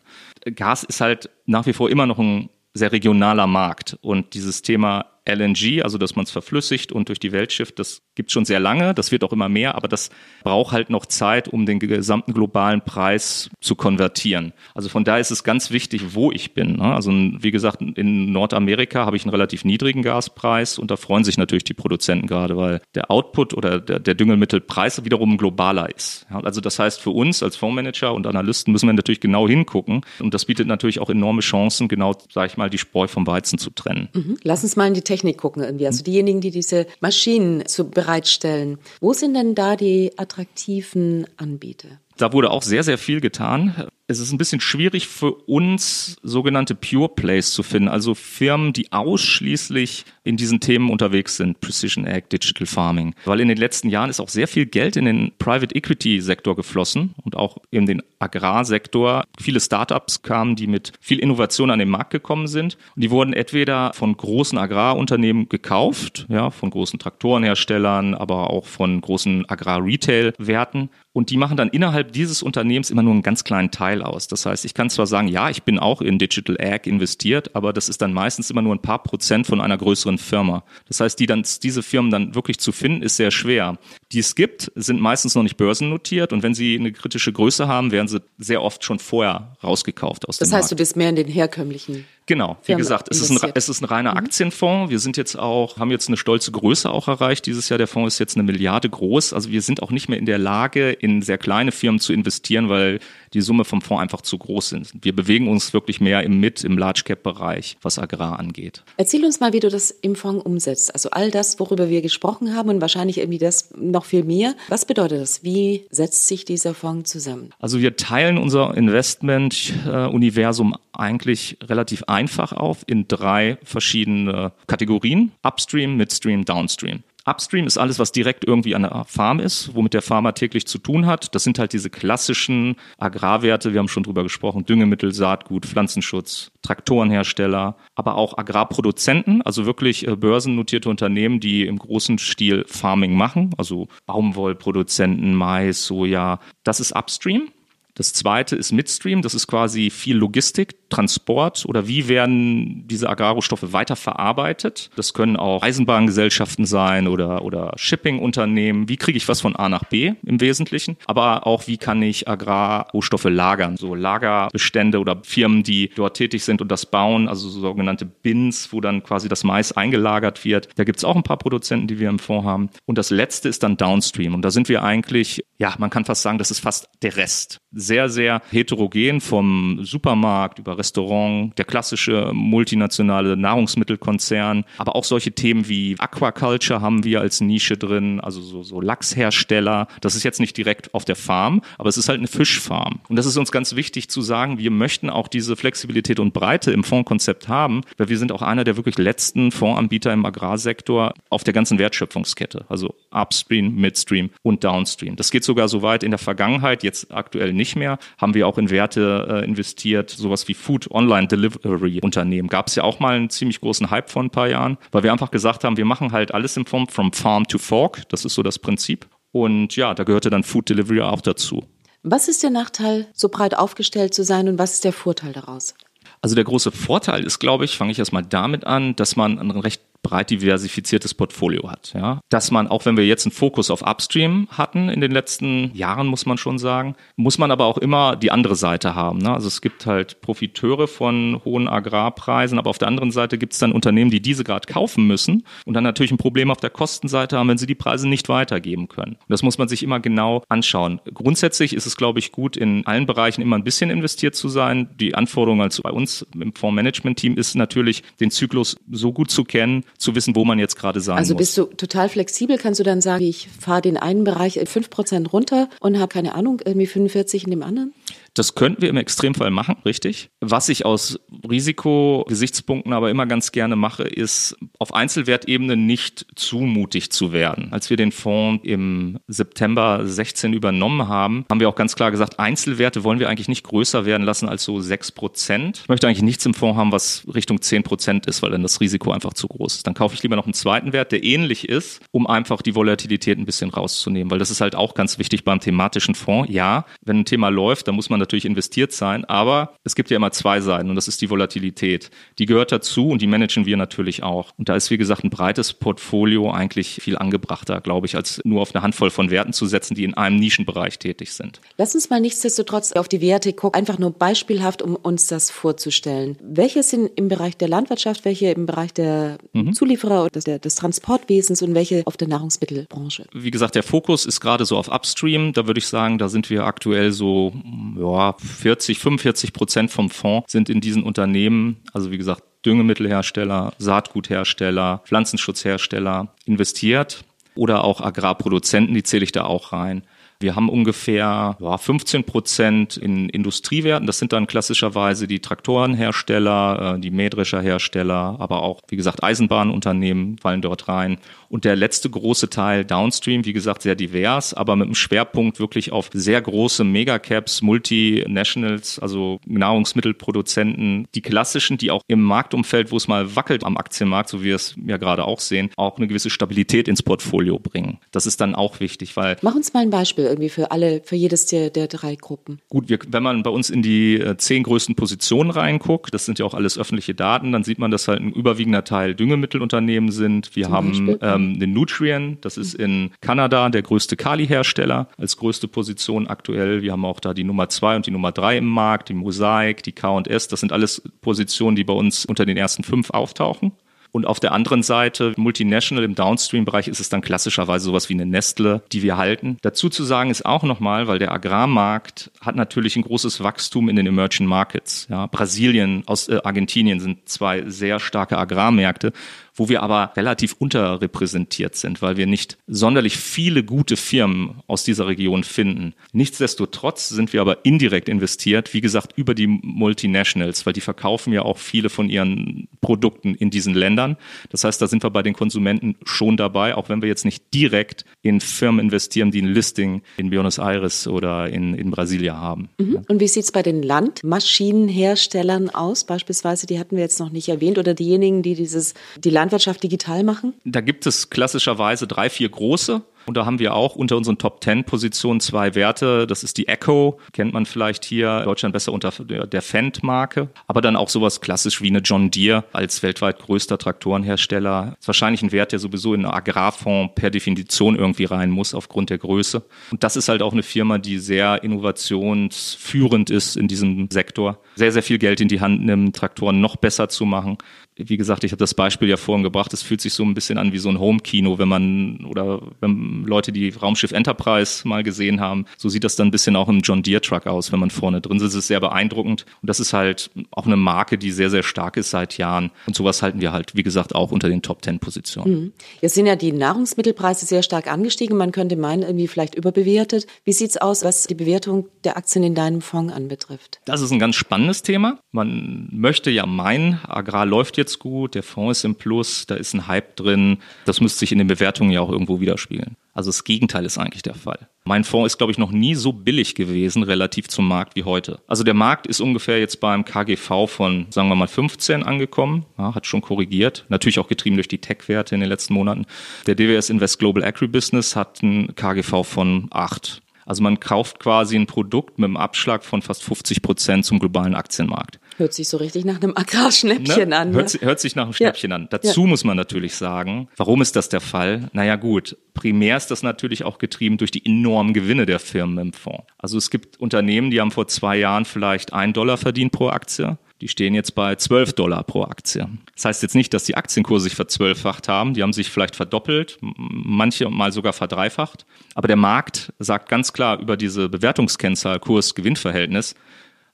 Gas 0.55 0.83
ist 0.83 0.99
halt 0.99 1.29
nach 1.45 1.67
wie 1.67 1.73
vor 1.73 1.91
immer 1.91 2.07
noch 2.07 2.17
ein 2.17 2.49
sehr 2.73 2.91
regionaler 2.91 3.45
Markt 3.45 3.99
und 4.01 4.33
dieses 4.33 4.63
Thema 4.63 5.05
LNG, 5.27 5.81
also 5.83 5.97
dass 5.97 6.15
man 6.15 6.23
es 6.23 6.31
verflüssigt 6.31 6.91
und 6.91 7.09
durch 7.09 7.19
die 7.19 7.31
Welt 7.31 7.51
schifft, 7.51 7.79
das 7.79 8.01
gibt 8.13 8.31
schon 8.31 8.45
sehr 8.45 8.59
lange, 8.59 8.93
das 8.93 9.11
wird 9.11 9.23
auch 9.23 9.33
immer 9.33 9.49
mehr, 9.49 9.75
aber 9.75 9.87
das 9.87 10.09
braucht 10.43 10.71
halt 10.71 10.89
noch 10.89 11.05
Zeit, 11.05 11.47
um 11.47 11.65
den 11.65 11.79
gesamten 11.79 12.33
globalen 12.33 12.81
Preis 12.81 13.49
zu 13.59 13.75
konvertieren. 13.75 14.53
Also 14.73 14.89
von 14.89 15.03
daher 15.03 15.19
ist 15.19 15.31
es 15.31 15.43
ganz 15.43 15.71
wichtig, 15.71 16.15
wo 16.15 16.31
ich 16.31 16.53
bin. 16.53 16.77
Ne? 16.77 16.93
Also 16.93 17.11
wie 17.11 17.51
gesagt, 17.51 17.81
in 17.81 18.31
Nordamerika 18.31 19.05
habe 19.05 19.17
ich 19.17 19.23
einen 19.23 19.31
relativ 19.31 19.65
niedrigen 19.65 20.03
Gaspreis 20.03 20.77
und 20.77 20.91
da 20.91 20.95
freuen 20.95 21.23
sich 21.23 21.37
natürlich 21.37 21.63
die 21.63 21.73
Produzenten 21.73 22.27
gerade, 22.27 22.55
weil 22.55 22.81
der 22.93 23.09
Output 23.11 23.53
oder 23.53 23.79
der, 23.79 23.99
der 23.99 24.13
Düngemittelpreis 24.13 25.03
wiederum 25.03 25.37
globaler 25.37 25.93
ist. 25.93 26.25
Also 26.29 26.61
das 26.61 26.79
heißt, 26.79 27.01
für 27.01 27.09
uns 27.09 27.43
als 27.43 27.55
Fondsmanager 27.55 28.13
und 28.13 28.27
Analysten 28.27 28.71
müssen 28.71 28.87
wir 28.87 28.93
natürlich 28.93 29.19
genau 29.19 29.47
hingucken 29.47 30.01
und 30.19 30.33
das 30.33 30.45
bietet 30.45 30.67
natürlich 30.67 30.99
auch 30.99 31.09
enorme 31.09 31.41
Chancen, 31.41 31.87
genau, 31.87 32.15
sage 32.31 32.47
ich 32.47 32.57
mal, 32.57 32.69
die 32.69 32.77
Spreu 32.77 33.07
vom 33.07 33.27
Weizen 33.27 33.57
zu 33.57 33.71
trennen. 33.71 34.09
Mhm. 34.13 34.37
Lass 34.43 34.63
uns 34.63 34.75
mal 34.75 34.87
in 34.87 34.93
die 34.93 35.01
Technik 35.01 35.14
gucken 35.23 35.63
irgendwie. 35.63 35.87
Also 35.87 36.03
diejenigen, 36.03 36.41
die 36.41 36.51
diese 36.51 36.87
Maschinen 36.99 37.65
zu 37.65 37.89
bereitstellen. 37.89 38.77
Wo 38.99 39.13
sind 39.13 39.33
denn 39.33 39.55
da 39.55 39.75
die 39.75 40.11
attraktiven 40.17 41.25
Anbieter? 41.37 41.99
Da 42.17 42.31
wurde 42.33 42.51
auch 42.51 42.63
sehr, 42.63 42.83
sehr 42.83 42.97
viel 42.97 43.21
getan. 43.21 43.87
Es 44.07 44.19
ist 44.19 44.31
ein 44.31 44.37
bisschen 44.37 44.61
schwierig 44.61 45.07
für 45.07 45.33
uns, 45.33 46.17
sogenannte 46.21 46.75
Pure 46.75 47.09
Plays 47.09 47.51
zu 47.51 47.63
finden, 47.63 47.87
also 47.87 48.13
Firmen, 48.13 48.71
die 48.71 48.91
ausschließlich 48.91 50.05
in 50.23 50.37
diesen 50.37 50.59
Themen 50.59 50.91
unterwegs 50.91 51.37
sind, 51.37 51.59
Precision 51.59 52.07
Ag, 52.07 52.29
Digital 52.29 52.67
Farming. 52.67 53.15
Weil 53.25 53.39
in 53.39 53.47
den 53.47 53.57
letzten 53.57 53.89
Jahren 53.89 54.11
ist 54.11 54.19
auch 54.19 54.29
sehr 54.29 54.47
viel 54.47 54.67
Geld 54.67 54.95
in 54.95 55.05
den 55.05 55.31
Private 55.39 55.73
Equity 55.73 56.21
Sektor 56.21 56.55
geflossen 56.55 57.15
und 57.23 57.35
auch 57.35 57.57
in 57.71 57.87
den 57.87 58.03
Agrarsektor. 58.19 59.23
Viele 59.39 59.59
Startups 59.59 60.21
kamen, 60.21 60.55
die 60.55 60.67
mit 60.67 60.93
viel 60.99 61.17
Innovation 61.17 61.71
an 61.71 61.79
den 61.79 61.89
Markt 61.89 62.11
gekommen 62.11 62.47
sind. 62.47 62.77
Und 62.95 63.03
die 63.03 63.09
wurden 63.09 63.33
entweder 63.33 63.91
von 63.93 64.15
großen 64.15 64.57
Agrarunternehmen 64.57 65.49
gekauft, 65.49 66.27
ja, 66.29 66.51
von 66.51 66.69
großen 66.69 66.99
Traktorenherstellern, 66.99 68.13
aber 68.13 68.51
auch 68.51 68.65
von 68.65 69.01
großen 69.01 69.49
Agrar-Retail-Werten. 69.49 70.89
Und 71.13 71.29
die 71.29 71.37
machen 71.37 71.55
dann 71.55 71.69
innerhalb 71.69 72.11
dieses 72.11 72.43
Unternehmens 72.43 72.89
immer 72.89 73.03
nur 73.03 73.13
einen 73.13 73.23
ganz 73.23 73.43
kleinen 73.43 73.71
Teil 73.71 73.94
aus. 74.01 74.27
Das 74.27 74.45
heißt, 74.45 74.65
ich 74.65 74.73
kann 74.73 74.89
zwar 74.89 75.07
sagen, 75.07 75.27
ja, 75.27 75.49
ich 75.49 75.63
bin 75.63 75.79
auch 75.79 76.01
in 76.01 76.19
Digital 76.19 76.57
Ag 76.59 76.87
investiert, 76.87 77.55
aber 77.55 77.73
das 77.73 77.89
ist 77.89 78.01
dann 78.01 78.13
meistens 78.13 78.49
immer 78.49 78.61
nur 78.61 78.75
ein 78.75 78.81
paar 78.81 79.03
Prozent 79.03 79.47
von 79.47 79.61
einer 79.61 79.77
größeren 79.77 80.17
Firma. 80.17 80.63
Das 80.87 80.99
heißt, 80.99 81.19
die 81.19 81.25
dann, 81.25 81.43
diese 81.63 81.83
Firmen 81.83 82.11
dann 82.11 82.35
wirklich 82.35 82.59
zu 82.59 82.71
finden, 82.71 83.01
ist 83.01 83.17
sehr 83.17 83.31
schwer. 83.31 83.77
Die 84.11 84.19
es 84.19 84.35
gibt, 84.35 84.71
sind 84.75 85.01
meistens 85.01 85.33
noch 85.33 85.43
nicht 85.43 85.57
börsennotiert 85.57 86.31
und 86.31 86.43
wenn 86.43 86.53
sie 86.53 86.77
eine 86.77 86.91
kritische 86.91 87.33
Größe 87.33 87.67
haben, 87.67 87.91
werden 87.91 88.07
sie 88.07 88.21
sehr 88.37 88.61
oft 88.61 88.83
schon 88.83 88.99
vorher 88.99 89.57
rausgekauft 89.63 90.29
aus 90.29 90.37
das 90.37 90.49
dem 90.49 90.55
heißt, 90.55 90.63
Markt. 90.65 90.71
du 90.71 90.75
bist 90.75 90.95
mehr 90.95 91.09
in 91.09 91.15
den 91.15 91.27
herkömmlichen 91.27 92.05
Genau, 92.27 92.57
wie 92.65 92.73
gesagt, 92.73 93.07
es 93.11 93.21
ist, 93.21 93.29
ein, 93.43 93.51
es 93.53 93.69
ist 93.69 93.81
ein 93.81 93.85
reiner 93.85 94.11
mhm. 94.11 94.17
Aktienfonds. 94.17 94.89
Wir 94.89 94.97
sind 94.97 95.15
jetzt 95.15 95.37
auch, 95.37 95.77
haben 95.77 95.91
jetzt 95.91 96.07
eine 96.07 96.17
stolze 96.17 96.51
Größe 96.51 96.89
auch 96.89 97.07
erreicht. 97.07 97.45
Dieses 97.45 97.69
Jahr 97.69 97.77
der 97.77 97.85
Fonds 97.85 98.15
ist 98.15 98.19
jetzt 98.19 98.35
eine 98.35 98.43
Milliarde 98.43 98.89
groß. 98.89 99.31
Also 99.31 99.51
wir 99.51 99.61
sind 99.61 99.83
auch 99.83 99.91
nicht 99.91 100.09
mehr 100.09 100.17
in 100.17 100.25
der 100.25 100.39
Lage, 100.39 100.91
in 100.91 101.21
sehr 101.21 101.37
kleine 101.37 101.71
Firmen 101.71 101.99
zu 101.99 102.13
investieren, 102.13 102.67
weil 102.67 102.99
die 103.35 103.41
Summe 103.41 103.63
vom 103.63 103.81
Fonds 103.81 104.01
einfach 104.01 104.21
zu 104.21 104.39
groß 104.39 104.69
sind. 104.69 104.91
Wir 105.01 105.15
bewegen 105.15 105.47
uns 105.47 105.73
wirklich 105.73 106.01
mehr 106.01 106.23
im 106.23 106.39
Mid, 106.39 106.63
im 106.63 106.79
Large 106.79 107.03
Cap 107.05 107.21
Bereich, 107.21 107.77
was 107.83 107.99
Agrar 107.99 108.39
angeht. 108.39 108.83
Erzähl 108.97 109.23
uns 109.23 109.39
mal, 109.39 109.53
wie 109.53 109.59
du 109.59 109.69
das 109.69 109.91
im 109.91 110.15
Fonds 110.15 110.43
umsetzt. 110.43 110.95
Also 110.95 111.11
all 111.11 111.29
das, 111.29 111.59
worüber 111.59 111.89
wir 111.89 112.01
gesprochen 112.01 112.55
haben 112.55 112.69
und 112.69 112.81
wahrscheinlich 112.81 113.19
irgendwie 113.19 113.37
das 113.37 113.69
noch 113.95 114.05
viel 114.05 114.23
mehr. 114.23 114.53
Was 114.67 114.85
bedeutet 114.85 115.21
das? 115.21 115.43
Wie 115.43 115.87
setzt 115.89 116.27
sich 116.27 116.45
dieser 116.45 116.75
Fonds 116.75 117.09
zusammen? 117.09 117.49
Also 117.59 117.79
wir 117.79 117.95
teilen 117.95 118.37
unser 118.37 118.77
Investment-Universum 118.77 120.75
eigentlich 120.93 121.57
relativ 121.63 122.03
einfach 122.03 122.53
auf 122.53 122.83
in 122.85 123.07
drei 123.07 123.57
verschiedene 123.63 124.51
Kategorien. 124.67 125.31
Upstream, 125.43 125.97
Midstream, 125.97 126.45
Downstream. 126.45 127.03
Upstream 127.25 127.65
ist 127.65 127.77
alles, 127.77 127.97
was 127.97 128.11
direkt 128.11 128.45
irgendwie 128.45 128.75
an 128.75 128.83
der 128.83 129.03
Farm 129.05 129.39
ist, 129.39 129.73
womit 129.73 129.93
der 129.95 130.03
Farmer 130.03 130.35
täglich 130.35 130.67
zu 130.67 130.77
tun 130.77 131.07
hat. 131.07 131.33
Das 131.33 131.43
sind 131.43 131.57
halt 131.57 131.73
diese 131.73 131.89
klassischen 131.89 132.75
Agrarwerte, 132.99 133.73
wir 133.73 133.79
haben 133.79 133.87
schon 133.87 134.03
drüber 134.03 134.23
gesprochen, 134.23 134.65
Düngemittel, 134.65 135.11
Saatgut, 135.11 135.65
Pflanzenschutz, 135.65 136.51
Traktorenhersteller, 136.61 137.77
aber 137.95 138.15
auch 138.15 138.37
Agrarproduzenten, 138.37 139.41
also 139.41 139.65
wirklich 139.65 140.07
äh, 140.07 140.15
börsennotierte 140.15 140.89
Unternehmen, 140.89 141.39
die 141.39 141.65
im 141.65 141.79
großen 141.79 142.19
Stil 142.19 142.63
Farming 142.67 143.15
machen, 143.15 143.51
also 143.57 143.87
Baumwollproduzenten, 144.05 145.33
Mais, 145.33 145.85
Soja. 145.85 146.39
Das 146.63 146.79
ist 146.79 146.95
Upstream. 146.95 147.49
Das 147.95 148.11
zweite 148.11 148.57
ist 148.57 148.73
Midstream, 148.73 149.21
das 149.21 149.33
ist 149.33 149.47
quasi 149.47 149.89
viel 149.89 150.17
Logistik, 150.17 150.75
Transport 150.89 151.65
oder 151.65 151.87
wie 151.87 152.09
werden 152.09 152.87
diese 152.87 153.09
Agrarrohstoffe 153.09 153.73
weiterverarbeitet. 153.73 154.89
Das 154.97 155.13
können 155.13 155.37
auch 155.37 155.63
Eisenbahngesellschaften 155.63 156.65
sein 156.65 157.07
oder, 157.07 157.43
oder 157.43 157.71
Shipping-Unternehmen. 157.77 158.89
Wie 158.89 158.97
kriege 158.97 159.17
ich 159.17 159.27
was 159.29 159.39
von 159.41 159.55
A 159.55 159.69
nach 159.69 159.85
B 159.85 160.13
im 160.25 160.41
Wesentlichen? 160.41 160.97
Aber 161.05 161.47
auch, 161.47 161.67
wie 161.67 161.77
kann 161.77 162.01
ich 162.01 162.27
Agrarrohstoffe 162.27 163.25
lagern? 163.25 163.77
So 163.77 163.95
Lagerbestände 163.95 164.99
oder 164.99 165.21
Firmen, 165.23 165.63
die 165.63 165.89
dort 165.95 166.17
tätig 166.17 166.43
sind 166.43 166.61
und 166.61 166.69
das 166.69 166.85
bauen, 166.85 167.29
also 167.29 167.47
so 167.47 167.61
sogenannte 167.61 168.05
Bins, 168.05 168.73
wo 168.73 168.81
dann 168.81 169.03
quasi 169.03 169.29
das 169.29 169.45
Mais 169.45 169.71
eingelagert 169.71 170.43
wird. 170.43 170.67
Da 170.75 170.83
gibt 170.83 170.97
es 170.97 171.05
auch 171.05 171.15
ein 171.15 171.23
paar 171.23 171.37
Produzenten, 171.37 171.87
die 171.87 171.99
wir 171.99 172.09
im 172.09 172.19
Fonds 172.19 172.45
haben. 172.45 172.69
Und 172.85 172.97
das 172.97 173.09
letzte 173.09 173.47
ist 173.47 173.63
dann 173.63 173.77
Downstream. 173.77 174.33
Und 174.33 174.41
da 174.43 174.51
sind 174.51 174.67
wir 174.67 174.83
eigentlich, 174.83 175.45
ja, 175.57 175.73
man 175.77 175.89
kann 175.89 176.03
fast 176.03 176.21
sagen, 176.21 176.37
das 176.37 176.51
ist 176.51 176.59
fast 176.59 176.89
der 177.01 177.15
Rest 177.15 177.61
sehr, 177.75 178.09
sehr 178.09 178.41
heterogen 178.49 179.21
vom 179.21 179.79
Supermarkt 179.83 180.59
über 180.59 180.77
Restaurant, 180.77 181.55
der 181.57 181.65
klassische 181.65 182.31
multinationale 182.33 183.35
Nahrungsmittelkonzern, 183.37 184.63
aber 184.77 184.95
auch 184.95 185.03
solche 185.03 185.33
Themen 185.33 185.67
wie 185.67 185.95
Aquaculture 185.99 186.81
haben 186.81 187.03
wir 187.03 187.19
als 187.19 187.41
Nische 187.41 187.77
drin, 187.77 188.19
also 188.21 188.41
so, 188.41 188.63
so 188.63 188.79
Lachshersteller. 188.81 189.87
Das 190.01 190.15
ist 190.15 190.23
jetzt 190.23 190.39
nicht 190.39 190.55
direkt 190.57 190.93
auf 190.93 191.05
der 191.05 191.17
Farm, 191.17 191.61
aber 191.77 191.89
es 191.89 191.97
ist 191.97 192.07
halt 192.07 192.19
eine 192.19 192.27
Fischfarm. 192.27 193.01
Und 193.09 193.17
das 193.17 193.25
ist 193.25 193.37
uns 193.37 193.51
ganz 193.51 193.75
wichtig 193.75 194.09
zu 194.09 194.21
sagen, 194.21 194.57
wir 194.57 194.71
möchten 194.71 195.09
auch 195.09 195.27
diese 195.27 195.55
Flexibilität 195.55 196.19
und 196.19 196.33
Breite 196.33 196.71
im 196.71 196.83
Fondskonzept 196.83 197.49
haben, 197.49 197.81
weil 197.97 198.07
wir 198.07 198.17
sind 198.17 198.31
auch 198.31 198.41
einer 198.41 198.63
der 198.63 198.77
wirklich 198.77 198.97
letzten 198.97 199.51
Fondsanbieter 199.51 200.13
im 200.13 200.25
Agrarsektor 200.25 201.13
auf 201.29 201.43
der 201.43 201.53
ganzen 201.53 201.77
Wertschöpfungskette, 201.77 202.65
also 202.69 202.95
Upstream, 203.11 203.75
Midstream 203.75 204.29
und 204.43 204.63
Downstream. 204.63 205.15
Das 205.17 205.31
geht 205.31 205.43
sogar 205.43 205.67
so 205.67 205.81
weit 205.81 206.03
in 206.03 206.11
der 206.11 206.17
Vergangenheit, 206.17 206.83
jetzt 206.83 207.13
aktuell 207.13 207.53
nicht 207.53 207.64
nicht 207.65 207.75
mehr, 207.75 207.97
haben 208.19 208.35
wir 208.35 208.47
auch 208.47 208.57
in 208.57 208.69
Werte 208.69 209.27
äh, 209.29 209.45
investiert, 209.45 210.11
sowas 210.11 210.47
wie 210.47 210.53
Food 210.53 210.91
Online 210.91 211.27
Delivery 211.27 211.99
Unternehmen. 212.01 212.47
Gab 212.47 212.67
es 212.67 212.75
ja 212.75 212.83
auch 212.83 212.99
mal 212.99 213.15
einen 213.15 213.29
ziemlich 213.29 213.59
großen 213.59 213.89
Hype 213.89 214.09
vor 214.09 214.23
ein 214.23 214.29
paar 214.29 214.47
Jahren, 214.47 214.77
weil 214.91 215.03
wir 215.03 215.11
einfach 215.11 215.31
gesagt 215.31 215.63
haben, 215.63 215.77
wir 215.77 215.85
machen 215.85 216.11
halt 216.11 216.33
alles 216.33 216.55
in 216.57 216.65
Form 216.65 216.87
from 216.87 217.11
Farm 217.11 217.47
to 217.47 217.57
Fork. 217.57 218.07
Das 218.09 218.23
ist 218.23 218.35
so 218.35 218.43
das 218.43 218.59
Prinzip. 218.59 219.07
Und 219.31 219.75
ja, 219.75 219.93
da 219.93 220.03
gehörte 220.03 220.29
dann 220.29 220.43
Food 220.43 220.69
Delivery 220.69 221.01
auch 221.01 221.21
dazu. 221.21 221.63
Was 222.03 222.27
ist 222.27 222.43
der 222.43 222.51
Nachteil, 222.51 223.07
so 223.13 223.29
breit 223.29 223.57
aufgestellt 223.57 224.13
zu 224.13 224.23
sein 224.23 224.47
und 224.47 224.59
was 224.59 224.75
ist 224.75 224.83
der 224.85 224.93
Vorteil 224.93 225.33
daraus? 225.33 225.73
Also 226.21 226.35
der 226.35 226.43
große 226.43 226.71
Vorteil 226.71 227.23
ist, 227.23 227.39
glaube 227.39 227.65
ich, 227.65 227.77
fange 227.77 227.91
ich 227.91 227.99
erstmal 227.99 228.23
damit 228.23 228.65
an, 228.65 228.95
dass 228.95 229.15
man 229.15 229.39
einen 229.39 229.51
recht 229.51 229.84
breit 230.05 230.29
diversifiziertes 230.29 231.15
Portfolio 231.15 231.71
hat. 231.71 231.93
Ja. 231.95 232.21
Dass 232.29 232.51
man, 232.51 232.67
auch 232.67 232.85
wenn 232.85 232.95
wir 232.95 233.05
jetzt 233.05 233.25
einen 233.25 233.31
Fokus 233.31 233.71
auf 233.71 233.81
Upstream 233.81 234.47
hatten 234.51 234.87
in 234.89 235.01
den 235.01 235.11
letzten 235.11 235.71
Jahren, 235.73 236.05
muss 236.05 236.27
man 236.27 236.37
schon 236.37 236.59
sagen, 236.59 236.95
muss 237.15 237.39
man 237.39 237.49
aber 237.49 237.65
auch 237.65 237.79
immer 237.79 238.15
die 238.15 238.31
andere 238.31 238.55
Seite 238.55 238.93
haben. 238.93 239.19
Ne? 239.19 239.33
Also 239.33 239.47
es 239.47 239.61
gibt 239.61 239.87
halt 239.87 240.21
Profiteure 240.21 240.87
von 240.87 241.41
hohen 241.43 241.67
Agrarpreisen, 241.67 242.59
aber 242.59 242.69
auf 242.69 242.77
der 242.77 242.87
anderen 242.87 243.09
Seite 243.09 243.39
gibt 243.39 243.53
es 243.53 243.59
dann 243.59 243.71
Unternehmen, 243.71 244.11
die 244.11 244.21
diese 244.21 244.43
gerade 244.43 244.71
kaufen 244.71 245.07
müssen 245.07 245.43
und 245.65 245.73
dann 245.73 245.83
natürlich 245.83 246.11
ein 246.11 246.17
Problem 246.17 246.51
auf 246.51 246.59
der 246.59 246.69
Kostenseite 246.69 247.37
haben, 247.39 247.49
wenn 247.49 247.57
sie 247.57 247.65
die 247.65 247.73
Preise 247.73 248.07
nicht 248.07 248.29
weitergeben 248.29 248.87
können. 248.87 249.13
Und 249.13 249.29
das 249.29 249.41
muss 249.41 249.57
man 249.57 249.67
sich 249.67 249.81
immer 249.81 249.99
genau 249.99 250.43
anschauen. 250.49 251.01
Grundsätzlich 251.11 251.73
ist 251.73 251.87
es, 251.87 251.97
glaube 251.97 252.19
ich, 252.19 252.31
gut, 252.31 252.57
in 252.57 252.85
allen 252.85 253.07
Bereichen 253.07 253.41
immer 253.41 253.57
ein 253.57 253.63
bisschen 253.63 253.89
investiert 253.89 254.35
zu 254.35 254.49
sein. 254.49 254.89
Die 254.99 255.15
Anforderung 255.15 255.63
als 255.63 255.81
bei 255.81 255.91
uns 255.91 256.25
im 256.39 256.53
Fondsmanagement-Team 256.53 257.37
ist 257.37 257.55
natürlich, 257.55 258.03
den 258.19 258.31
Zyklus 258.31 258.77
so 258.91 259.11
gut 259.11 259.31
zu 259.31 259.43
kennen, 259.43 259.83
zu 259.97 260.15
wissen, 260.15 260.35
wo 260.35 260.45
man 260.45 260.59
jetzt 260.59 260.75
gerade 260.75 260.99
sein 261.01 261.17
also 261.17 261.33
muss. 261.33 261.41
Also 261.41 261.65
bist 261.65 261.71
du 261.71 261.75
total 261.77 262.09
flexibel? 262.09 262.57
Kannst 262.57 262.79
du 262.79 262.83
dann 262.83 263.01
sagen, 263.01 263.23
ich 263.23 263.47
fahre 263.59 263.81
den 263.81 263.97
einen 263.97 264.23
Bereich 264.23 264.59
5% 264.59 265.29
runter 265.29 265.69
und 265.79 265.99
habe 265.99 266.09
keine 266.09 266.35
Ahnung, 266.35 266.61
irgendwie 266.63 266.87
45 266.87 267.45
in 267.45 267.51
dem 267.51 267.63
anderen? 267.63 267.93
Das 268.35 268.53
könnten 268.53 268.81
wir 268.81 268.89
im 268.89 268.97
Extremfall 268.97 269.49
machen, 269.49 269.77
richtig. 269.85 270.29
Was 270.41 270.67
ich 270.67 270.85
aus 270.85 271.19
Risikogesichtspunkten 271.49 272.91
aber 272.93 273.09
immer 273.09 273.25
ganz 273.25 273.51
gerne 273.53 273.77
mache, 273.77 274.03
ist 274.03 274.57
auf 274.77 274.93
Einzelwertebene 274.93 275.77
nicht 275.77 276.27
zu 276.35 276.59
mutig 276.59 277.11
zu 277.11 277.31
werden. 277.31 277.69
Als 277.71 277.89
wir 277.89 277.97
den 277.97 278.11
Fonds 278.11 278.63
im 278.65 279.19
September 279.27 280.01
16 280.05 280.51
übernommen 280.51 281.07
haben, 281.07 281.45
haben 281.49 281.61
wir 281.61 281.69
auch 281.69 281.75
ganz 281.75 281.95
klar 281.95 282.11
gesagt, 282.11 282.37
Einzelwerte 282.37 283.05
wollen 283.05 283.19
wir 283.19 283.29
eigentlich 283.29 283.47
nicht 283.47 283.63
größer 283.63 284.05
werden 284.05 284.23
lassen 284.23 284.49
als 284.49 284.63
so 284.63 284.81
6 284.81 285.13
Prozent. 285.13 285.79
Ich 285.83 285.89
möchte 285.89 286.07
eigentlich 286.07 286.21
nichts 286.21 286.45
im 286.45 286.53
Fonds 286.53 286.77
haben, 286.77 286.91
was 286.91 287.25
Richtung 287.33 287.61
10 287.61 287.83
Prozent 287.83 288.25
ist, 288.25 288.43
weil 288.43 288.51
dann 288.51 288.63
das 288.63 288.81
Risiko 288.81 289.11
einfach 289.11 289.33
zu 289.33 289.47
groß 289.47 289.75
ist. 289.75 289.87
Dann 289.87 289.93
kaufe 289.93 290.13
ich 290.13 290.23
lieber 290.23 290.35
noch 290.35 290.45
einen 290.45 290.53
zweiten 290.53 290.91
Wert, 290.91 291.13
der 291.13 291.23
ähnlich 291.23 291.69
ist, 291.69 292.01
um 292.11 292.27
einfach 292.27 292.61
die 292.61 292.75
Volatilität 292.75 293.37
ein 293.37 293.45
bisschen 293.45 293.69
rauszunehmen, 293.69 294.29
weil 294.29 294.39
das 294.39 294.51
ist 294.51 294.59
halt 294.59 294.75
auch 294.75 294.93
ganz 294.93 295.19
wichtig 295.19 295.45
beim 295.45 295.61
thematischen 295.61 296.15
Fonds. 296.15 296.51
Ja, 296.51 296.85
wenn 297.01 297.19
ein 297.19 297.25
Thema 297.25 297.47
läuft, 297.47 297.87
dann 297.87 297.95
muss 297.95 298.09
man 298.09 298.19
natürlich 298.25 298.45
investiert 298.45 298.91
sein, 298.91 299.25
aber 299.25 299.73
es 299.83 299.95
gibt 299.95 300.09
ja 300.09 300.17
immer 300.17 300.31
zwei 300.31 300.59
Seiten 300.61 300.89
und 300.89 300.95
das 300.95 301.07
ist 301.07 301.21
die 301.21 301.29
Volatilität. 301.29 302.09
Die 302.39 302.45
gehört 302.45 302.71
dazu 302.71 303.09
und 303.09 303.21
die 303.21 303.27
managen 303.27 303.65
wir 303.65 303.77
natürlich 303.77 304.23
auch. 304.23 304.51
Und 304.57 304.69
da 304.69 304.75
ist, 304.75 304.89
wie 304.89 304.97
gesagt, 304.97 305.23
ein 305.23 305.29
breites 305.29 305.73
Portfolio 305.73 306.51
eigentlich 306.51 306.99
viel 307.01 307.17
angebrachter, 307.17 307.81
glaube 307.81 308.07
ich, 308.07 308.15
als 308.15 308.41
nur 308.43 308.61
auf 308.61 308.73
eine 308.73 308.81
Handvoll 308.81 309.11
von 309.11 309.29
Werten 309.29 309.53
zu 309.53 309.65
setzen, 309.65 309.95
die 309.95 310.03
in 310.03 310.13
einem 310.15 310.37
Nischenbereich 310.37 310.99
tätig 310.99 311.33
sind. 311.33 311.61
Lass 311.77 311.95
uns 311.95 312.09
mal 312.09 312.19
nichtsdestotrotz 312.19 312.91
auf 312.93 313.07
die 313.07 313.21
Werte 313.21 313.53
gucken, 313.53 313.79
einfach 313.79 313.99
nur 313.99 314.11
beispielhaft, 314.11 314.81
um 314.81 314.95
uns 314.95 315.27
das 315.27 315.51
vorzustellen. 315.51 316.37
Welche 316.41 316.83
sind 316.83 317.11
im 317.15 317.27
Bereich 317.27 317.57
der 317.57 317.67
Landwirtschaft, 317.67 318.25
welche 318.25 318.47
im 318.47 318.65
Bereich 318.65 318.93
der 318.93 319.37
mhm. 319.53 319.73
Zulieferer 319.73 320.25
oder 320.25 320.59
des 320.59 320.75
Transportwesens 320.75 321.61
und 321.61 321.75
welche 321.75 322.03
auf 322.05 322.17
der 322.17 322.27
Nahrungsmittelbranche? 322.27 323.25
Wie 323.33 323.51
gesagt, 323.51 323.75
der 323.75 323.83
Fokus 323.83 324.25
ist 324.25 324.39
gerade 324.39 324.65
so 324.65 324.77
auf 324.77 324.87
Upstream. 324.87 325.53
Da 325.53 325.67
würde 325.67 325.77
ich 325.77 325.87
sagen, 325.87 326.17
da 326.17 326.29
sind 326.29 326.49
wir 326.49 326.65
aktuell 326.65 327.11
so 327.11 327.53
ja, 327.97 328.14
40, 328.37 328.99
45 328.99 329.53
Prozent 329.53 329.91
vom 329.91 330.09
Fonds 330.09 330.51
sind 330.51 330.69
in 330.69 330.81
diesen 330.81 331.03
Unternehmen. 331.03 331.77
Also 331.93 332.11
wie 332.11 332.17
gesagt, 332.17 332.43
Düngemittelhersteller, 332.65 333.73
Saatguthersteller, 333.77 335.01
Pflanzenschutzhersteller 335.05 336.33
investiert 336.45 337.23
oder 337.55 337.83
auch 337.83 338.01
Agrarproduzenten, 338.01 338.93
die 338.93 339.03
zähle 339.03 339.23
ich 339.23 339.31
da 339.31 339.45
auch 339.45 339.71
rein. 339.71 340.03
Wir 340.39 340.55
haben 340.55 340.69
ungefähr 340.69 341.57
ja, 341.59 341.77
15 341.77 342.23
Prozent 342.23 342.97
in 342.97 343.29
Industriewerten. 343.29 344.05
Das 344.05 344.19
sind 344.19 344.33
dann 344.33 344.47
klassischerweise 344.47 345.27
die 345.27 345.39
Traktorenhersteller, 345.39 346.95
äh, 346.95 346.99
die 346.99 347.11
Mähdrescherhersteller, 347.11 348.35
aber 348.39 348.63
auch, 348.63 348.81
wie 348.89 348.97
gesagt, 348.97 349.23
Eisenbahnunternehmen 349.23 350.37
fallen 350.37 350.61
dort 350.61 350.87
rein. 350.87 351.17
Und 351.49 351.63
der 351.63 351.75
letzte 351.75 352.09
große 352.09 352.49
Teil 352.49 352.83
Downstream, 352.83 353.45
wie 353.45 353.53
gesagt, 353.53 353.81
sehr 353.81 353.95
divers, 353.95 354.53
aber 354.53 354.75
mit 354.75 354.87
einem 354.87 354.95
Schwerpunkt 354.95 355.59
wirklich 355.59 355.91
auf 355.91 356.09
sehr 356.11 356.41
große 356.41 356.83
Megacaps, 356.83 357.61
Multinationals, 357.61 358.99
also 358.99 359.39
Nahrungsmittelproduzenten, 359.45 361.07
die 361.15 361.21
klassischen, 361.21 361.77
die 361.77 361.91
auch 361.91 362.01
im 362.07 362.21
Marktumfeld, 362.21 362.91
wo 362.91 362.97
es 362.97 363.07
mal 363.07 363.35
wackelt 363.35 363.63
am 363.63 363.77
Aktienmarkt, 363.77 364.29
so 364.29 364.41
wie 364.41 364.45
wir 364.45 364.55
es 364.55 364.75
ja 364.85 364.97
gerade 364.97 365.25
auch 365.25 365.39
sehen, 365.39 365.69
auch 365.77 365.97
eine 365.97 366.07
gewisse 366.07 366.29
Stabilität 366.29 366.87
ins 366.87 367.03
Portfolio 367.03 367.59
bringen. 367.59 367.99
Das 368.11 368.25
ist 368.25 368.41
dann 368.41 368.55
auch 368.55 368.79
wichtig, 368.79 369.15
weil. 369.15 369.37
Mach 369.41 369.55
uns 369.55 369.73
mal 369.73 369.81
ein 369.81 369.89
Beispiel 369.89 370.24
irgendwie 370.27 370.49
für 370.49 370.71
alle, 370.71 371.01
für 371.03 371.15
jedes 371.15 371.45
der, 371.45 371.69
der 371.69 371.87
drei 371.87 372.15
Gruppen. 372.15 372.59
Gut, 372.69 372.89
wir, 372.89 372.99
wenn 373.07 373.23
man 373.23 373.43
bei 373.43 373.49
uns 373.49 373.69
in 373.69 373.81
die 373.81 374.19
äh, 374.19 374.37
zehn 374.37 374.63
größten 374.63 374.95
Positionen 374.95 375.51
reinguckt, 375.51 376.13
das 376.13 376.25
sind 376.25 376.39
ja 376.39 376.45
auch 376.45 376.53
alles 376.53 376.77
öffentliche 376.77 377.15
Daten, 377.15 377.51
dann 377.51 377.63
sieht 377.63 377.79
man, 377.79 377.91
dass 377.91 378.07
halt 378.07 378.21
ein 378.21 378.31
überwiegender 378.31 378.83
Teil 378.83 379.15
Düngemittelunternehmen 379.15 380.11
sind. 380.11 380.55
Wir 380.55 380.65
Zum 380.65 380.73
haben 380.73 381.09
ähm, 381.09 381.17
ähm, 381.21 381.59
den 381.59 381.73
Nutrien, 381.73 382.37
das 382.41 382.57
ist 382.57 382.73
in 382.73 383.11
Kanada 383.21 383.69
der 383.69 383.81
größte 383.81 384.15
Kali-Hersteller 384.15 385.09
als 385.17 385.37
größte 385.37 385.67
Position 385.67 386.27
aktuell. 386.27 386.81
Wir 386.81 386.91
haben 386.91 387.05
auch 387.05 387.19
da 387.19 387.33
die 387.33 387.43
Nummer 387.43 387.69
zwei 387.69 387.95
und 387.95 388.05
die 388.05 388.11
Nummer 388.11 388.31
drei 388.31 388.57
im 388.57 388.65
Markt, 388.65 389.09
die 389.09 389.13
Mosaic, 389.13 389.83
die 389.83 389.91
K&S. 389.91 390.47
Das 390.47 390.59
sind 390.59 390.71
alles 390.71 391.01
Positionen, 391.21 391.75
die 391.75 391.83
bei 391.83 391.93
uns 391.93 392.25
unter 392.25 392.45
den 392.45 392.57
ersten 392.57 392.83
fünf 392.83 393.09
auftauchen. 393.09 393.71
Und 394.15 394.25
auf 394.25 394.39
der 394.39 394.53
anderen 394.53 394.81
Seite, 394.81 395.33
multinational 395.35 396.05
im 396.05 396.15
Downstream-Bereich 396.15 396.87
ist 396.87 397.01
es 397.01 397.09
dann 397.09 397.19
klassischerweise 397.19 397.83
sowas 397.83 398.07
wie 398.07 398.13
eine 398.13 398.25
Nestle, 398.25 398.81
die 398.93 399.03
wir 399.03 399.17
halten. 399.17 399.57
Dazu 399.61 399.89
zu 399.89 400.05
sagen 400.05 400.29
ist 400.29 400.45
auch 400.45 400.63
nochmal, 400.63 401.09
weil 401.09 401.19
der 401.19 401.33
Agrarmarkt 401.33 402.31
hat 402.39 402.55
natürlich 402.55 402.95
ein 402.95 403.01
großes 403.01 403.43
Wachstum 403.43 403.89
in 403.89 403.97
den 403.97 404.07
Emerging 404.07 404.47
Markets. 404.47 405.07
Ja, 405.09 405.25
Brasilien, 405.25 406.03
aus 406.05 406.29
äh, 406.29 406.39
Argentinien 406.45 407.01
sind 407.01 407.27
zwei 407.27 407.69
sehr 407.69 407.99
starke 407.99 408.37
Agrarmärkte 408.37 409.11
wo 409.55 409.69
wir 409.69 409.81
aber 409.81 410.11
relativ 410.15 410.55
unterrepräsentiert 410.59 411.75
sind, 411.75 412.01
weil 412.01 412.17
wir 412.17 412.27
nicht 412.27 412.57
sonderlich 412.67 413.17
viele 413.17 413.63
gute 413.63 413.95
Firmen 413.97 414.61
aus 414.67 414.83
dieser 414.83 415.07
Region 415.07 415.43
finden. 415.43 415.93
Nichtsdestotrotz 416.11 417.09
sind 417.09 417.33
wir 417.33 417.41
aber 417.41 417.65
indirekt 417.65 418.09
investiert, 418.09 418.73
wie 418.73 418.81
gesagt, 418.81 419.13
über 419.15 419.33
die 419.33 419.47
Multinationals, 419.47 420.65
weil 420.65 420.73
die 420.73 420.81
verkaufen 420.81 421.33
ja 421.33 421.43
auch 421.43 421.57
viele 421.57 421.89
von 421.89 422.09
ihren 422.09 422.67
Produkten 422.81 423.35
in 423.35 423.49
diesen 423.49 423.73
Ländern. 423.73 424.17
Das 424.49 424.63
heißt, 424.63 424.81
da 424.81 424.87
sind 424.87 425.03
wir 425.03 425.09
bei 425.09 425.23
den 425.23 425.33
Konsumenten 425.33 425.95
schon 426.03 426.37
dabei, 426.37 426.75
auch 426.75 426.89
wenn 426.89 427.01
wir 427.01 427.09
jetzt 427.09 427.25
nicht 427.25 427.53
direkt 427.53 428.05
in 428.21 428.41
Firmen 428.41 428.85
investieren, 428.85 429.31
die 429.31 429.41
ein 429.41 429.47
Listing 429.47 430.01
in 430.17 430.29
Buenos 430.29 430.57
Aires 430.57 431.07
oder 431.07 431.49
in, 431.49 431.73
in 431.73 431.91
Brasilia 431.91 432.37
haben. 432.37 432.69
Mhm. 432.77 433.05
Und 433.07 433.19
wie 433.19 433.27
sieht 433.27 433.43
es 433.43 433.51
bei 433.51 433.63
den 433.63 433.81
Landmaschinenherstellern 433.83 435.69
aus? 435.69 436.03
Beispielsweise, 436.03 436.67
die 436.67 436.79
hatten 436.79 436.95
wir 436.95 437.03
jetzt 437.03 437.19
noch 437.19 437.31
nicht 437.31 437.47
erwähnt, 437.47 437.77
oder 437.77 437.93
diejenigen, 437.93 438.41
die 438.41 438.55
dieses, 438.55 438.93
die 439.17 439.29
Land 439.29 439.44
Landwirtschaft 439.45 439.83
digital 439.83 440.23
machen? 440.23 440.53
Da 440.63 440.81
gibt 440.81 441.05
es 441.05 441.29
klassischerweise 441.29 442.07
drei, 442.07 442.29
vier 442.29 442.49
große. 442.49 443.01
Und 443.27 443.37
da 443.37 443.45
haben 443.45 443.57
wir 443.57 443.73
auch 443.73 443.95
unter 443.95 444.17
unseren 444.17 444.37
Top 444.37 444.63
10 444.63 444.83
Positionen 444.83 445.39
zwei 445.39 445.73
Werte. 445.73 446.27
Das 446.27 446.43
ist 446.43 446.57
die 446.57 446.67
Echo, 446.67 447.19
kennt 447.33 447.53
man 447.53 447.65
vielleicht 447.65 448.05
hier 448.05 448.39
in 448.39 448.45
Deutschland 448.45 448.73
besser 448.73 448.93
unter 448.93 449.09
der 449.09 449.61
Fendt-Marke. 449.63 450.49
Aber 450.67 450.81
dann 450.81 450.95
auch 450.95 451.09
sowas 451.09 451.41
klassisch 451.41 451.81
wie 451.81 451.87
eine 451.87 451.99
John 451.99 452.29
Deere 452.29 452.65
als 452.71 453.01
weltweit 453.01 453.39
größter 453.39 453.79
Traktorenhersteller. 453.79 454.91
Das 454.91 454.99
ist 454.99 455.07
wahrscheinlich 455.07 455.41
ein 455.41 455.51
Wert, 455.51 455.71
der 455.71 455.79
sowieso 455.79 456.13
in 456.13 456.25
einen 456.25 456.35
Agrarfonds 456.35 457.15
per 457.15 457.31
Definition 457.31 457.95
irgendwie 457.95 458.25
rein 458.25 458.51
muss 458.51 458.75
aufgrund 458.75 459.09
der 459.09 459.17
Größe. 459.17 459.63
Und 459.91 460.03
das 460.03 460.15
ist 460.15 460.29
halt 460.29 460.43
auch 460.43 460.53
eine 460.53 460.63
Firma, 460.63 460.99
die 460.99 461.17
sehr 461.17 461.63
innovationsführend 461.63 463.31
ist 463.31 463.57
in 463.57 463.67
diesem 463.67 464.07
Sektor. 464.11 464.59
Sehr, 464.75 464.91
sehr 464.91 465.03
viel 465.03 465.17
Geld 465.17 465.41
in 465.41 465.47
die 465.47 465.61
Hand 465.61 465.83
nimmt, 465.83 466.15
Traktoren 466.15 466.61
noch 466.61 466.75
besser 466.75 467.09
zu 467.09 467.25
machen 467.25 467.57
wie 467.97 468.17
gesagt, 468.17 468.43
ich 468.43 468.51
habe 468.51 468.59
das 468.59 468.73
Beispiel 468.73 469.07
ja 469.07 469.17
vorhin 469.17 469.43
gebracht, 469.43 469.73
es 469.73 469.81
fühlt 469.81 470.01
sich 470.01 470.13
so 470.13 470.23
ein 470.23 470.33
bisschen 470.33 470.57
an 470.57 470.73
wie 470.73 470.77
so 470.77 470.89
ein 470.89 470.99
Home-Kino, 470.99 471.57
wenn 471.57 471.69
man 471.69 472.25
oder 472.25 472.61
wenn 472.81 473.23
Leute 473.25 473.51
die 473.51 473.69
Raumschiff 473.69 474.11
Enterprise 474.11 474.87
mal 474.87 475.03
gesehen 475.03 475.39
haben, 475.39 475.65
so 475.77 475.87
sieht 475.87 476.03
das 476.03 476.15
dann 476.15 476.27
ein 476.27 476.31
bisschen 476.31 476.55
auch 476.55 476.67
im 476.67 476.81
John 476.81 477.03
Deere 477.03 477.21
Truck 477.21 477.47
aus, 477.47 477.71
wenn 477.71 477.79
man 477.79 477.89
vorne 477.89 478.21
drin 478.21 478.39
sitzt. 478.39 478.55
Es 478.55 478.59
ist 478.59 478.67
sehr 478.67 478.79
beeindruckend 478.79 479.45
und 479.61 479.69
das 479.69 479.79
ist 479.79 479.93
halt 479.93 480.29
auch 480.51 480.65
eine 480.65 480.75
Marke, 480.75 481.17
die 481.17 481.31
sehr, 481.31 481.49
sehr 481.49 481.63
stark 481.63 481.97
ist 481.97 482.09
seit 482.09 482.37
Jahren 482.37 482.71
und 482.85 482.95
sowas 482.95 483.21
halten 483.21 483.39
wir 483.39 483.51
halt, 483.51 483.75
wie 483.75 483.83
gesagt, 483.83 484.13
auch 484.13 484.31
unter 484.31 484.49
den 484.49 484.61
Top 484.61 484.81
Ten 484.81 484.99
Positionen. 484.99 485.51
Mhm. 485.53 485.73
Jetzt 486.01 486.15
sind 486.15 486.25
ja 486.25 486.35
die 486.35 486.51
Nahrungsmittelpreise 486.51 487.45
sehr 487.45 487.63
stark 487.63 487.91
angestiegen. 487.91 488.37
Man 488.37 488.51
könnte 488.51 488.75
meinen, 488.75 489.03
irgendwie 489.03 489.27
vielleicht 489.27 489.55
überbewertet. 489.55 490.27
Wie 490.43 490.53
sieht's 490.53 490.77
aus, 490.77 491.03
was 491.03 491.27
die 491.27 491.35
Bewertung 491.35 491.87
der 492.03 492.17
Aktien 492.17 492.43
in 492.43 492.55
deinem 492.55 492.81
Fonds 492.81 493.13
anbetrifft? 493.13 493.79
Das 493.85 494.01
ist 494.01 494.11
ein 494.11 494.19
ganz 494.19 494.35
spannendes 494.35 494.83
Thema. 494.83 495.19
Man 495.31 495.87
möchte 495.91 496.29
ja 496.29 496.45
meinen, 496.45 496.99
Agrar 497.07 497.45
läuft 497.45 497.77
jetzt 497.77 497.84
jetzt 497.85 497.99
gut, 497.99 498.35
der 498.35 498.43
Fonds 498.43 498.79
ist 498.79 498.85
im 498.85 498.95
Plus, 498.95 499.45
da 499.45 499.55
ist 499.55 499.73
ein 499.73 499.87
Hype 499.87 500.15
drin. 500.15 500.57
Das 500.85 501.01
müsste 501.01 501.19
sich 501.19 501.31
in 501.31 501.37
den 501.37 501.47
Bewertungen 501.47 501.91
ja 501.91 502.01
auch 502.01 502.11
irgendwo 502.11 502.39
widerspiegeln. 502.39 502.97
Also 503.13 503.29
das 503.29 503.43
Gegenteil 503.43 503.85
ist 503.85 503.97
eigentlich 503.97 504.23
der 504.23 504.33
Fall. 504.33 504.67
Mein 504.83 505.03
Fonds 505.03 505.33
ist, 505.33 505.37
glaube 505.37 505.51
ich, 505.51 505.57
noch 505.57 505.71
nie 505.71 505.95
so 505.95 506.11
billig 506.11 506.55
gewesen 506.55 507.03
relativ 507.03 507.47
zum 507.47 507.67
Markt 507.67 507.95
wie 507.95 508.03
heute. 508.03 508.41
Also 508.47 508.63
der 508.63 508.73
Markt 508.73 509.07
ist 509.07 509.21
ungefähr 509.21 509.59
jetzt 509.59 509.79
beim 509.79 510.03
KGV 510.03 510.67
von, 510.67 511.05
sagen 511.11 511.29
wir 511.29 511.35
mal, 511.35 511.47
15 511.47 512.03
angekommen, 512.03 512.65
ja, 512.77 512.93
hat 512.93 513.05
schon 513.05 513.21
korrigiert, 513.21 513.85
natürlich 513.89 514.19
auch 514.19 514.27
getrieben 514.27 514.57
durch 514.57 514.67
die 514.67 514.79
Tech-Werte 514.79 515.35
in 515.35 515.41
den 515.41 515.49
letzten 515.49 515.73
Monaten. 515.73 516.05
Der 516.45 516.55
DWS 516.55 516.89
Invest 516.89 517.19
Global 517.19 517.43
Agribusiness 517.43 518.15
hat 518.15 518.43
ein 518.43 518.75
KGV 518.75 519.23
von 519.23 519.67
8. 519.71 520.21
Also 520.45 520.61
man 520.61 520.79
kauft 520.79 521.19
quasi 521.19 521.55
ein 521.55 521.65
Produkt 521.65 522.19
mit 522.19 522.27
einem 522.27 522.37
Abschlag 522.37 522.83
von 522.83 523.01
fast 523.01 523.23
50 523.23 523.61
Prozent 523.61 524.05
zum 524.05 524.19
globalen 524.19 524.55
Aktienmarkt. 524.55 525.19
Hört 525.37 525.53
sich 525.53 525.67
so 525.67 525.77
richtig 525.77 526.05
nach 526.05 526.21
einem 526.21 526.33
Agrarschnäppchen 526.35 527.29
ne? 527.29 527.37
an. 527.37 527.51
Ne? 527.51 527.57
Hört, 527.57 527.81
hört, 527.81 527.99
sich 527.99 528.15
nach 528.15 528.23
einem 528.23 528.33
Schnäppchen 528.33 528.71
ja. 528.71 528.75
an. 528.75 528.87
Dazu 528.89 529.21
ja. 529.21 529.27
muss 529.27 529.43
man 529.43 529.57
natürlich 529.57 529.95
sagen, 529.95 530.47
warum 530.55 530.81
ist 530.81 530.95
das 530.95 531.09
der 531.09 531.21
Fall? 531.21 531.69
Naja 531.73 531.97
gut, 531.97 532.37
primär 532.53 532.95
ist 532.95 533.11
das 533.11 533.21
natürlich 533.21 533.63
auch 533.63 533.77
getrieben 533.77 534.17
durch 534.17 534.31
die 534.31 534.45
enormen 534.45 534.93
Gewinne 534.93 535.25
der 535.25 535.39
Firmen 535.39 535.77
im 535.77 535.93
Fonds. 535.93 536.23
Also 536.37 536.57
es 536.57 536.69
gibt 536.69 536.99
Unternehmen, 536.99 537.51
die 537.51 537.59
haben 537.59 537.71
vor 537.71 537.87
zwei 537.87 538.17
Jahren 538.17 538.45
vielleicht 538.45 538.93
ein 538.93 539.13
Dollar 539.13 539.37
verdient 539.37 539.71
pro 539.71 539.89
Aktie. 539.89 540.37
Die 540.61 540.69
stehen 540.69 540.95
jetzt 540.95 541.15
bei 541.15 541.35
12 541.35 541.73
Dollar 541.73 542.03
pro 542.05 542.23
Aktie. 542.23 542.65
Das 542.95 543.03
heißt 543.03 543.21
jetzt 543.23 543.35
nicht, 543.35 543.53
dass 543.53 543.65
die 543.65 543.75
Aktienkurse 543.75 544.23
sich 544.23 544.35
verzwölffacht 544.35 545.09
haben. 545.09 545.33
Die 545.33 545.43
haben 545.43 545.51
sich 545.51 545.69
vielleicht 545.69 545.97
verdoppelt, 545.97 546.57
manche 546.61 547.49
mal 547.49 547.73
sogar 547.73 547.91
verdreifacht. 547.91 548.65
Aber 548.93 549.09
der 549.09 549.17
Markt 549.17 549.73
sagt 549.79 550.07
ganz 550.07 550.31
klar 550.31 550.59
über 550.61 550.77
diese 550.77 551.09
Bewertungskennzahl 551.09 551.99
Kurs-Gewinn-Verhältnis, 551.99 553.15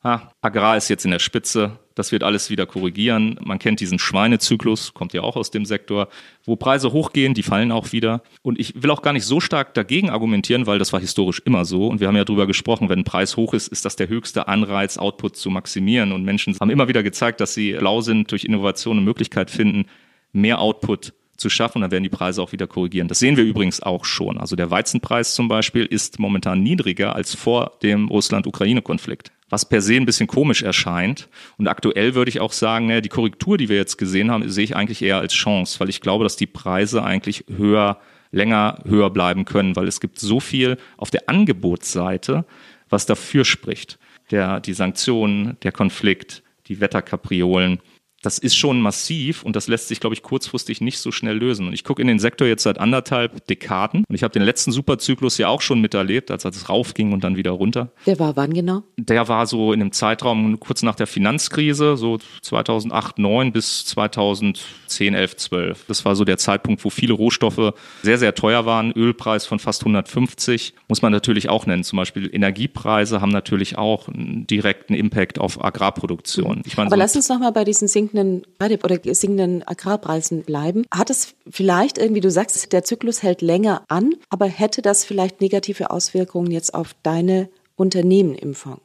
ah, 0.04 0.22
Agrar 0.42 0.78
ist 0.78 0.90
jetzt 0.90 1.06
in 1.06 1.12
der 1.12 1.20
Spitze, 1.20 1.80
das 1.96 2.12
wird 2.12 2.24
alles 2.24 2.50
wieder 2.50 2.66
korrigieren. 2.66 3.38
Man 3.44 3.60
kennt 3.60 3.80
diesen 3.80 4.00
Schweinezyklus, 4.00 4.94
kommt 4.94 5.14
ja 5.14 5.22
auch 5.22 5.36
aus 5.36 5.52
dem 5.52 5.66
Sektor, 5.66 6.08
wo 6.46 6.56
Preise 6.56 6.92
hochgehen, 6.94 7.34
die 7.34 7.44
fallen 7.44 7.72
auch 7.72 7.92
wieder. 7.92 8.24
Und 8.42 8.60
ich 8.60 8.82
will 8.82 8.90
auch 8.92 9.02
gar 9.02 9.14
nicht 9.14 9.26
so 9.26 9.40
stark 9.40 9.74
dagegen 9.74 10.10
argumentieren, 10.10 10.68
weil 10.68 10.80
das 10.80 10.94
war 10.94 11.00
historisch 11.00 11.42
immer 11.46 11.66
so. 11.66 11.88
Und 11.88 12.00
wir 12.00 12.08
haben 12.08 12.16
ja 12.16 12.26
darüber 12.26 12.48
gesprochen, 12.48 12.90
wenn 12.90 13.00
ein 13.00 13.06
Preis 13.06 13.38
hoch 13.38 13.54
ist, 13.54 13.68
ist 13.68 13.86
das 13.86 13.96
der 13.96 14.08
höchste 14.08 14.48
Anreiz, 14.48 14.98
Output 14.98 15.36
zu 15.36 15.50
maximieren. 15.50 16.12
Und 16.12 16.24
Menschen 16.24 16.58
haben 16.60 16.70
immer 16.70 16.88
wieder 16.88 17.04
gezeigt, 17.04 17.42
dass 17.42 17.54
sie 17.54 17.74
lau 17.74 18.02
sind, 18.02 18.32
durch 18.32 18.46
Innovation 18.46 18.98
eine 18.98 19.06
Möglichkeit 19.06 19.52
finden, 19.52 19.86
mehr 20.32 20.60
Output 20.60 21.14
zu 21.36 21.50
schaffen, 21.50 21.82
dann 21.82 21.92
werden 21.92 22.04
die 22.04 22.10
Preise 22.10 22.42
auch 22.42 22.52
wieder 22.52 22.68
korrigieren. 22.68 23.08
Das 23.08 23.20
sehen 23.20 23.36
wir 23.36 23.44
übrigens 23.44 23.82
auch 23.82 24.06
schon. 24.06 24.38
Also 24.38 24.56
der 24.56 24.70
Weizenpreis 24.70 25.34
zum 25.34 25.48
Beispiel 25.48 25.86
ist 25.86 26.20
momentan 26.20 26.62
niedriger 26.62 27.16
als 27.16 27.36
vor 27.36 27.72
dem 27.82 28.10
Russland-Ukraine-Konflikt 28.10 29.32
was 29.52 29.66
per 29.66 29.82
se 29.82 29.96
ein 29.96 30.06
bisschen 30.06 30.28
komisch 30.28 30.64
erscheint. 30.64 31.28
Und 31.58 31.68
aktuell 31.68 32.16
würde 32.16 32.30
ich 32.30 32.40
auch 32.40 32.54
sagen, 32.54 32.88
naja, 32.88 33.02
die 33.02 33.10
Korrektur, 33.10 33.58
die 33.58 33.70
wir 33.70 33.76
jetzt 33.76 33.98
gesehen 33.98 34.32
haben, 34.32 34.50
sehe 34.50 34.64
ich 34.64 34.76
eigentlich 34.76 35.02
eher 35.04 35.20
als 35.20 35.34
Chance, 35.34 35.80
weil 35.80 35.90
ich 35.90 36.02
glaube, 36.02 36.24
dass 36.24 36.38
die 36.38 36.48
Preise 36.48 37.04
eigentlich 37.04 37.44
höher, 37.56 38.00
länger 38.32 38.80
höher 38.86 39.10
bleiben 39.10 39.44
können, 39.44 39.76
weil 39.76 39.88
es 39.88 40.00
gibt 40.00 40.18
so 40.18 40.40
viel 40.40 40.78
auf 40.98 41.12
der 41.12 41.28
Angebotsseite, 41.28 42.46
was 42.90 43.06
dafür 43.06 43.46
spricht. 43.46 44.00
der, 44.32 44.62
die 44.62 44.74
Sanktionen, 44.74 45.58
der 45.62 45.74
Konflikt, 45.74 46.42
die 46.68 46.80
Wetterkapriolen 46.80 47.80
das 48.22 48.38
ist 48.38 48.56
schon 48.56 48.82
massiv 48.82 49.44
und 49.44 49.56
das 49.56 49.68
lässt 49.68 49.88
sich, 49.88 50.00
glaube 50.00 50.14
ich, 50.14 50.22
kurzfristig 50.22 50.80
nicht 50.82 51.00
so 51.00 51.12
schnell 51.12 51.38
lösen. 51.38 51.68
Und 51.68 51.74
ich 51.74 51.84
gucke 51.84 52.02
in 52.02 52.08
den 52.08 52.20
Sektor 52.20 52.48
jetzt 52.48 52.64
seit 52.64 52.80
anderthalb 52.80 53.48
Dekaden 53.48 54.06
und 54.08 54.16
ich 54.16 54.24
habe 54.24 54.32
den 54.32 54.44
letzten 54.44 54.72
Superzyklus 54.72 55.38
ja 55.38 55.48
auch 55.48 55.62
schon 55.62 55.82
miterlebt, 55.82 56.30
als 56.30 56.46
es 56.46 56.70
raufging 56.70 57.14
und 57.14 57.24
dann 57.24 57.36
wieder 57.36 57.52
runter. 57.52 57.92
Der 58.06 58.20
war 58.20 58.36
wann 58.36 58.54
genau? 58.54 58.84
Der 58.98 59.28
war 59.28 59.48
so 59.48 59.74
in 59.74 59.80
dem 59.80 59.92
Zeitraum 59.92 60.60
kurz 60.60 60.84
nach 60.84 60.96
der 60.96 61.08
Finanzkrise, 61.08 61.98
so 61.98 62.20
2008, 62.42 63.18
9 63.18 63.52
bis 63.52 63.86
2010, 63.86 65.16
11, 65.16 65.36
12. 65.38 65.86
Das 65.88 66.06
war 66.06 66.16
so 66.16 66.24
der 66.24 66.38
Zeitpunkt, 66.38 66.86
wo 66.86 66.90
viele 66.90 67.14
Rohstoffe 67.14 67.74
sehr, 68.04 68.18
sehr 68.18 68.36
teuer 68.36 68.66
waren. 68.66 68.92
Ölpreis 68.92 69.46
von 69.46 69.58
fast 69.58 69.82
150 69.82 70.74
muss 70.88 71.02
man 71.02 71.12
natürlich 71.12 71.50
auch 71.50 71.66
nennen. 71.66 71.84
Zum 71.84 71.98
Beispiel 71.98 72.30
Energiepreise 72.32 73.20
haben 73.22 73.32
natürlich 73.32 73.78
auch 73.78 74.08
einen 74.08 74.46
direkten 74.46 74.94
Impact 74.94 75.40
auf 75.40 75.64
Agrarproduktion. 75.64 76.62
Ich 76.66 76.78
meine, 76.78 76.88
Aber 76.88 76.98
so 76.98 77.00
lass 77.00 77.16
uns 77.16 77.30
nochmal 77.30 77.52
bei 77.52 77.64
diesen 77.64 77.88
Sink 77.88 78.11
sinkenden 78.12 78.44
oder 78.84 79.00
sinkenden 79.14 79.68
Agrarpreisen 79.68 80.44
bleiben. 80.44 80.86
Hat 80.92 81.10
es 81.10 81.36
vielleicht 81.50 81.98
irgendwie, 81.98 82.22
du 82.22 82.32
sagst, 82.32 82.72
der 82.74 82.84
Zyklus 82.84 83.24
hält 83.24 83.42
länger 83.42 83.84
an, 83.88 84.14
aber 84.30 84.48
hätte 84.48 84.82
das 84.82 85.06
vielleicht 85.06 85.42
negative 85.42 85.92
Auswirkungen 85.92 86.52
jetzt 86.52 86.74
auf 86.74 86.96
deine 87.04 87.50
Unternehmen 87.76 88.36
im 88.36 88.54
Fonds? 88.54 88.82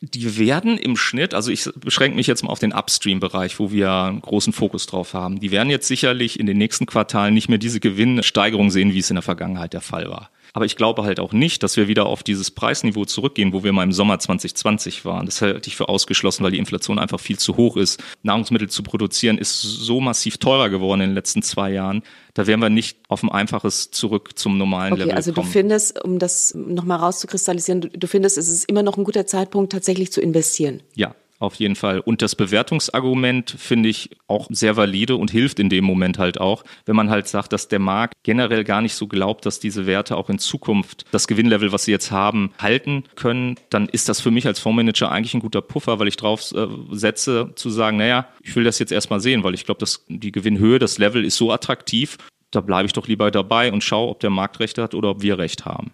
Die 0.00 0.38
werden 0.38 0.76
im 0.76 0.98
Schnitt, 0.98 1.32
also 1.32 1.50
ich 1.50 1.70
beschränke 1.76 2.16
mich 2.16 2.26
jetzt 2.26 2.42
mal 2.42 2.50
auf 2.50 2.58
den 2.58 2.74
Upstream-Bereich, 2.74 3.58
wo 3.58 3.70
wir 3.70 3.90
einen 3.90 4.20
großen 4.20 4.52
Fokus 4.52 4.86
drauf 4.86 5.14
haben. 5.14 5.40
Die 5.40 5.50
werden 5.50 5.70
jetzt 5.70 5.88
sicherlich 5.88 6.38
in 6.38 6.44
den 6.44 6.58
nächsten 6.58 6.84
Quartalen 6.84 7.32
nicht 7.32 7.48
mehr 7.48 7.56
diese 7.56 7.80
Gewinnsteigerung 7.80 8.70
sehen, 8.70 8.92
wie 8.92 8.98
es 8.98 9.08
in 9.08 9.16
der 9.16 9.22
Vergangenheit 9.22 9.72
der 9.72 9.80
Fall 9.80 10.10
war. 10.10 10.30
Aber 10.54 10.64
ich 10.64 10.76
glaube 10.76 11.02
halt 11.02 11.18
auch 11.18 11.32
nicht, 11.32 11.64
dass 11.64 11.76
wir 11.76 11.88
wieder 11.88 12.06
auf 12.06 12.22
dieses 12.22 12.52
Preisniveau 12.52 13.04
zurückgehen, 13.04 13.52
wo 13.52 13.64
wir 13.64 13.72
mal 13.72 13.82
im 13.82 13.92
Sommer 13.92 14.20
2020 14.20 15.04
waren. 15.04 15.26
Das 15.26 15.42
halte 15.42 15.68
ich 15.68 15.74
für 15.74 15.88
ausgeschlossen, 15.88 16.44
weil 16.44 16.52
die 16.52 16.58
Inflation 16.58 17.00
einfach 17.00 17.18
viel 17.18 17.36
zu 17.36 17.56
hoch 17.56 17.76
ist. 17.76 18.00
Nahrungsmittel 18.22 18.70
zu 18.70 18.84
produzieren 18.84 19.36
ist 19.36 19.60
so 19.60 20.00
massiv 20.00 20.38
teurer 20.38 20.70
geworden 20.70 21.00
in 21.00 21.10
den 21.10 21.14
letzten 21.16 21.42
zwei 21.42 21.72
Jahren. 21.72 22.04
Da 22.34 22.46
wären 22.46 22.60
wir 22.60 22.70
nicht 22.70 22.98
auf 23.08 23.24
ein 23.24 23.32
einfaches 23.32 23.90
zurück 23.90 24.38
zum 24.38 24.56
normalen 24.56 24.92
okay, 24.92 25.02
Level 25.02 25.16
also 25.16 25.32
kommen. 25.32 25.44
Also 25.44 25.52
du 25.52 25.58
findest, 25.58 26.04
um 26.04 26.18
das 26.20 26.54
nochmal 26.54 26.98
rauszukristallisieren, 26.98 27.80
du, 27.80 27.88
du 27.88 28.06
findest, 28.06 28.38
es 28.38 28.48
ist 28.48 28.68
immer 28.68 28.84
noch 28.84 28.96
ein 28.96 29.02
guter 29.02 29.26
Zeitpunkt, 29.26 29.72
tatsächlich 29.72 30.12
zu 30.12 30.20
investieren. 30.20 30.84
Ja, 30.94 31.16
auf 31.38 31.56
jeden 31.56 31.76
Fall. 31.76 32.00
Und 32.00 32.22
das 32.22 32.34
Bewertungsargument 32.34 33.54
finde 33.58 33.88
ich 33.88 34.10
auch 34.26 34.46
sehr 34.50 34.76
valide 34.76 35.16
und 35.16 35.30
hilft 35.30 35.58
in 35.58 35.68
dem 35.68 35.84
Moment 35.84 36.18
halt 36.18 36.40
auch, 36.40 36.64
wenn 36.86 36.96
man 36.96 37.10
halt 37.10 37.28
sagt, 37.28 37.52
dass 37.52 37.68
der 37.68 37.78
Markt 37.78 38.14
generell 38.22 38.64
gar 38.64 38.80
nicht 38.80 38.94
so 38.94 39.06
glaubt, 39.06 39.46
dass 39.46 39.60
diese 39.60 39.86
Werte 39.86 40.16
auch 40.16 40.30
in 40.30 40.38
Zukunft 40.38 41.04
das 41.10 41.26
Gewinnlevel, 41.26 41.72
was 41.72 41.84
sie 41.84 41.90
jetzt 41.90 42.10
haben, 42.10 42.52
halten 42.58 43.04
können, 43.16 43.56
dann 43.70 43.88
ist 43.88 44.08
das 44.08 44.20
für 44.20 44.30
mich 44.30 44.46
als 44.46 44.60
Fondsmanager 44.60 45.10
eigentlich 45.10 45.34
ein 45.34 45.40
guter 45.40 45.62
Puffer, 45.62 45.98
weil 45.98 46.08
ich 46.08 46.16
drauf 46.16 46.52
äh, 46.52 46.66
setze, 46.92 47.52
zu 47.54 47.70
sagen, 47.70 47.96
naja, 47.96 48.28
ich 48.42 48.54
will 48.56 48.64
das 48.64 48.78
jetzt 48.78 48.92
erstmal 48.92 49.20
sehen, 49.20 49.44
weil 49.44 49.54
ich 49.54 49.64
glaube, 49.64 49.84
die 50.08 50.32
Gewinnhöhe, 50.32 50.78
das 50.78 50.98
Level 50.98 51.24
ist 51.24 51.36
so 51.36 51.52
attraktiv, 51.52 52.18
da 52.50 52.60
bleibe 52.60 52.86
ich 52.86 52.92
doch 52.92 53.08
lieber 53.08 53.30
dabei 53.30 53.72
und 53.72 53.82
schaue, 53.82 54.10
ob 54.10 54.20
der 54.20 54.30
Markt 54.30 54.60
recht 54.60 54.78
hat 54.78 54.94
oder 54.94 55.10
ob 55.10 55.22
wir 55.22 55.38
recht 55.38 55.64
haben. 55.64 55.92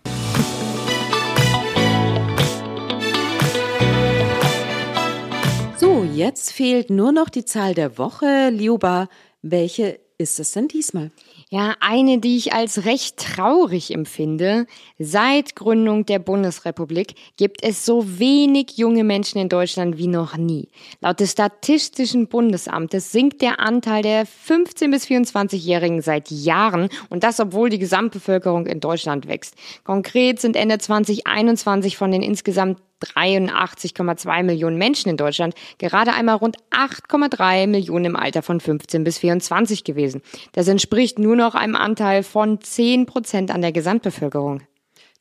Jetzt 6.21 6.53
fehlt 6.53 6.91
nur 6.91 7.13
noch 7.13 7.31
die 7.31 7.47
Zahl 7.47 7.73
der 7.73 7.97
Woche. 7.97 8.51
Liuba, 8.51 9.09
welche 9.41 9.99
ist 10.19 10.39
es 10.39 10.53
denn 10.53 10.69
diesmal? 10.69 11.11
Ja, 11.49 11.77
eine, 11.81 12.19
die 12.19 12.37
ich 12.37 12.53
als 12.53 12.85
recht 12.85 13.17
traurig 13.17 13.95
empfinde. 13.95 14.67
Seit 14.99 15.57
Gründung 15.57 16.05
der 16.05 16.19
Bundesrepublik 16.19 17.15
gibt 17.39 17.65
es 17.65 17.87
so 17.87 18.19
wenig 18.19 18.77
junge 18.77 19.03
Menschen 19.03 19.41
in 19.41 19.49
Deutschland 19.49 19.97
wie 19.97 20.09
noch 20.09 20.37
nie. 20.37 20.69
Laut 21.01 21.21
des 21.21 21.33
Statistischen 21.33 22.29
Bundesamtes 22.29 23.13
sinkt 23.13 23.41
der 23.41 23.59
Anteil 23.59 24.03
der 24.03 24.27
15- 24.27 24.91
bis 24.91 25.07
24-Jährigen 25.07 26.03
seit 26.03 26.31
Jahren 26.31 26.91
und 27.09 27.25
das, 27.25 27.41
obwohl 27.41 27.71
die 27.71 27.79
Gesamtbevölkerung 27.79 28.67
in 28.67 28.81
Deutschland 28.81 29.27
wächst. 29.27 29.55
Konkret 29.85 30.39
sind 30.39 30.55
Ende 30.55 30.77
2021 30.77 31.97
von 31.97 32.13
den 32.13 32.23
insgesamt 32.23 32.79
83,2 33.01 34.43
Millionen 34.43 34.79
Menschen 34.79 35.09
in 35.09 35.17
Deutschland 35.17 35.55
gerade 35.79 36.13
einmal 36.13 36.37
rund 36.37 36.57
8,3 36.71 37.67
Millionen 37.67 38.07
im 38.07 38.17
Alter 38.17 38.43
von 38.43 38.61
15 38.61 39.05
bis 39.05 39.19
24 39.19 39.85
gewesen. 39.85 40.23
Das 40.53 40.69
entspricht 40.69 41.19
nur 41.19 41.37
noch 41.37 41.55
einem 41.55 41.77
Anteil 41.77 42.23
von 42.23 42.61
10 42.61 43.07
Prozent 43.07 43.51
an 43.51 43.63
der 43.63 43.73
Gesamtbevölkerung. 43.73 44.63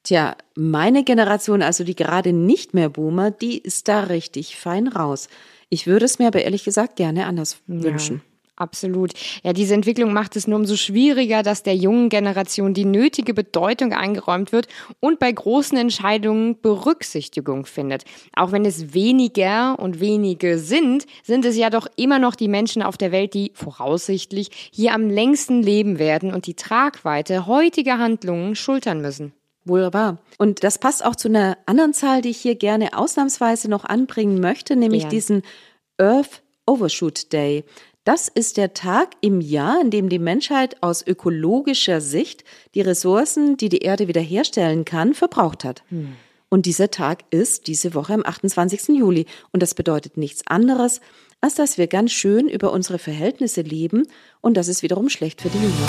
Tja, 0.03 0.35
meine 0.55 1.03
Generation, 1.03 1.61
also 1.61 1.83
die 1.83 1.95
gerade 1.95 2.31
nicht 2.33 2.73
mehr 2.73 2.89
Boomer, 2.89 3.31
die 3.31 3.57
ist 3.57 3.87
da 3.87 4.01
richtig 4.03 4.55
fein 4.55 4.87
raus. 4.87 5.27
Ich 5.69 5.87
würde 5.87 6.05
es 6.05 6.19
mir 6.19 6.27
aber 6.27 6.41
ehrlich 6.41 6.63
gesagt 6.63 6.95
gerne 6.95 7.25
anders 7.25 7.61
ja. 7.67 7.83
wünschen. 7.83 8.21
Absolut. 8.59 9.13
Ja, 9.41 9.53
diese 9.53 9.73
Entwicklung 9.73 10.11
macht 10.11 10.35
es 10.35 10.45
nur 10.45 10.59
umso 10.59 10.75
schwieriger, 10.75 11.43
dass 11.43 11.63
der 11.63 11.77
jungen 11.77 12.09
Generation 12.09 12.73
die 12.73 12.83
nötige 12.83 13.33
Bedeutung 13.33 13.93
eingeräumt 13.93 14.51
wird 14.51 14.67
und 14.99 15.17
bei 15.17 15.31
großen 15.31 15.77
Entscheidungen 15.77 16.59
Berücksichtigung 16.59 17.65
findet. 17.65 18.03
Auch 18.35 18.51
wenn 18.51 18.65
es 18.65 18.93
weniger 18.93 19.79
und 19.79 20.01
wenige 20.01 20.59
sind, 20.59 21.05
sind 21.23 21.45
es 21.45 21.55
ja 21.55 21.69
doch 21.69 21.87
immer 21.95 22.19
noch 22.19 22.35
die 22.35 22.49
Menschen 22.49 22.83
auf 22.83 22.97
der 22.97 23.13
Welt, 23.13 23.33
die 23.33 23.53
voraussichtlich 23.55 24.49
hier 24.73 24.93
am 24.93 25.09
längsten 25.09 25.63
leben 25.63 25.97
werden 25.97 26.33
und 26.33 26.45
die 26.45 26.55
Tragweite 26.55 27.47
heutiger 27.47 27.97
Handlungen 27.97 28.55
schultern 28.55 28.99
müssen. 28.99 29.31
Wahr. 29.65 30.17
Und 30.37 30.65
das 30.65 30.79
passt 30.79 31.05
auch 31.05 31.15
zu 31.15 31.29
einer 31.29 31.57
anderen 31.65 31.93
Zahl, 31.93 32.21
die 32.21 32.29
ich 32.29 32.41
hier 32.41 32.55
gerne 32.55 32.97
ausnahmsweise 32.97 33.69
noch 33.69 33.85
anbringen 33.85 34.41
möchte, 34.41 34.75
nämlich 34.75 35.03
ja. 35.03 35.09
diesen 35.09 35.43
Earth 35.97 36.41
Overshoot 36.69 37.33
Day. 37.33 37.63
Das 38.09 38.27
ist 38.27 38.57
der 38.57 38.73
Tag 38.73 39.11
im 39.21 39.39
Jahr, 39.39 39.79
in 39.79 39.91
dem 39.91 40.09
die 40.09 40.17
Menschheit 40.17 40.81
aus 40.81 41.05
ökologischer 41.05 42.01
Sicht 42.01 42.43
die 42.73 42.81
Ressourcen, 42.81 43.55
die 43.55 43.69
die 43.69 43.83
Erde 43.83 44.07
wiederherstellen 44.07 44.83
kann, 44.83 45.13
verbraucht 45.13 45.63
hat. 45.63 45.83
Hm. 45.89 46.13
Und 46.49 46.65
dieser 46.65 46.89
Tag 46.89 47.19
ist 47.29 47.67
diese 47.67 47.93
Woche 47.93 48.15
am 48.15 48.25
28. 48.25 48.97
Juli. 48.97 49.27
Und 49.51 49.61
das 49.61 49.75
bedeutet 49.75 50.17
nichts 50.17 50.41
anderes, 50.47 51.01
als 51.39 51.53
dass 51.53 51.77
wir 51.77 51.85
ganz 51.85 52.11
schön 52.11 52.49
über 52.49 52.73
unsere 52.73 52.97
Verhältnisse 52.97 53.61
leben 53.61 54.07
und 54.41 54.57
das 54.57 54.69
ist 54.69 54.81
wiederum 54.81 55.09
schlecht 55.09 55.43
für 55.43 55.49
die 55.49 55.59
Jünger. 55.59 55.87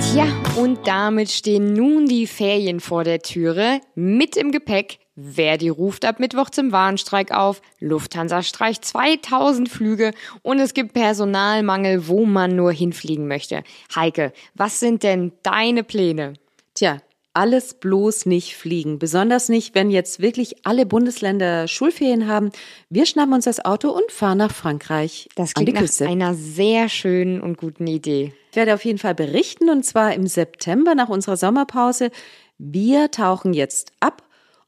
Tja, 0.00 0.26
und 0.56 0.86
damit 0.86 1.30
stehen 1.30 1.74
nun 1.74 2.06
die 2.06 2.26
Ferien 2.26 2.80
vor 2.80 3.04
der 3.04 3.20
Türe. 3.20 3.82
Mit 3.94 4.38
im 4.38 4.52
Gepäck 4.52 5.00
Verdi 5.16 5.68
ruft 5.70 6.04
ab 6.04 6.20
Mittwoch 6.20 6.50
zum 6.50 6.72
Warnstreik 6.72 7.32
auf, 7.32 7.62
Lufthansa 7.80 8.42
streicht 8.42 8.84
2000 8.84 9.68
Flüge 9.68 10.12
und 10.42 10.58
es 10.58 10.74
gibt 10.74 10.92
Personalmangel, 10.92 12.06
wo 12.06 12.26
man 12.26 12.54
nur 12.54 12.72
hinfliegen 12.72 13.26
möchte. 13.26 13.62
Heike, 13.94 14.32
was 14.54 14.78
sind 14.78 15.02
denn 15.02 15.32
deine 15.42 15.84
Pläne? 15.84 16.34
Tja, 16.74 17.00
alles 17.36 17.74
bloß 17.74 18.26
nicht 18.26 18.56
fliegen. 18.56 18.98
Besonders 18.98 19.50
nicht, 19.50 19.74
wenn 19.74 19.90
jetzt 19.90 20.20
wirklich 20.20 20.66
alle 20.66 20.86
Bundesländer 20.86 21.68
Schulferien 21.68 22.26
haben. 22.26 22.50
Wir 22.88 23.04
schnappen 23.04 23.34
uns 23.34 23.44
das 23.44 23.62
Auto 23.62 23.90
und 23.90 24.10
fahren 24.10 24.38
nach 24.38 24.52
Frankreich. 24.52 25.28
Das 25.34 25.52
klingt 25.52 25.74
nach 25.74 26.06
einer 26.06 26.34
sehr 26.34 26.88
schönen 26.88 27.42
und 27.42 27.58
guten 27.58 27.86
Idee. 27.86 28.32
Ich 28.50 28.56
werde 28.56 28.72
auf 28.72 28.84
jeden 28.86 28.98
Fall 28.98 29.14
berichten 29.14 29.68
und 29.68 29.84
zwar 29.84 30.14
im 30.14 30.26
September 30.26 30.94
nach 30.94 31.10
unserer 31.10 31.36
Sommerpause. 31.36 32.10
Wir 32.56 33.10
tauchen 33.10 33.52
jetzt 33.52 33.92
ab 34.00 34.22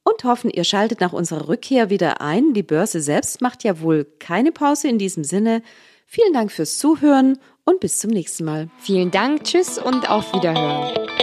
und 0.08 0.24
hoffen, 0.24 0.50
ihr 0.50 0.64
schaltet 0.64 1.00
nach 1.00 1.12
unserer 1.12 1.48
Rückkehr 1.48 1.90
wieder 1.90 2.20
ein. 2.20 2.54
Die 2.54 2.62
Börse 2.62 3.00
selbst 3.00 3.40
macht 3.40 3.64
ja 3.64 3.80
wohl 3.80 4.06
keine 4.18 4.52
Pause 4.52 4.88
in 4.88 4.98
diesem 4.98 5.24
Sinne. 5.24 5.62
Vielen 6.06 6.32
Dank 6.32 6.50
fürs 6.50 6.78
Zuhören 6.78 7.38
und 7.64 7.80
bis 7.80 7.98
zum 7.98 8.10
nächsten 8.10 8.44
Mal. 8.44 8.70
Vielen 8.78 9.10
Dank, 9.10 9.44
tschüss 9.44 9.78
und 9.78 10.08
auf 10.08 10.32
Wiederhören. 10.32 11.17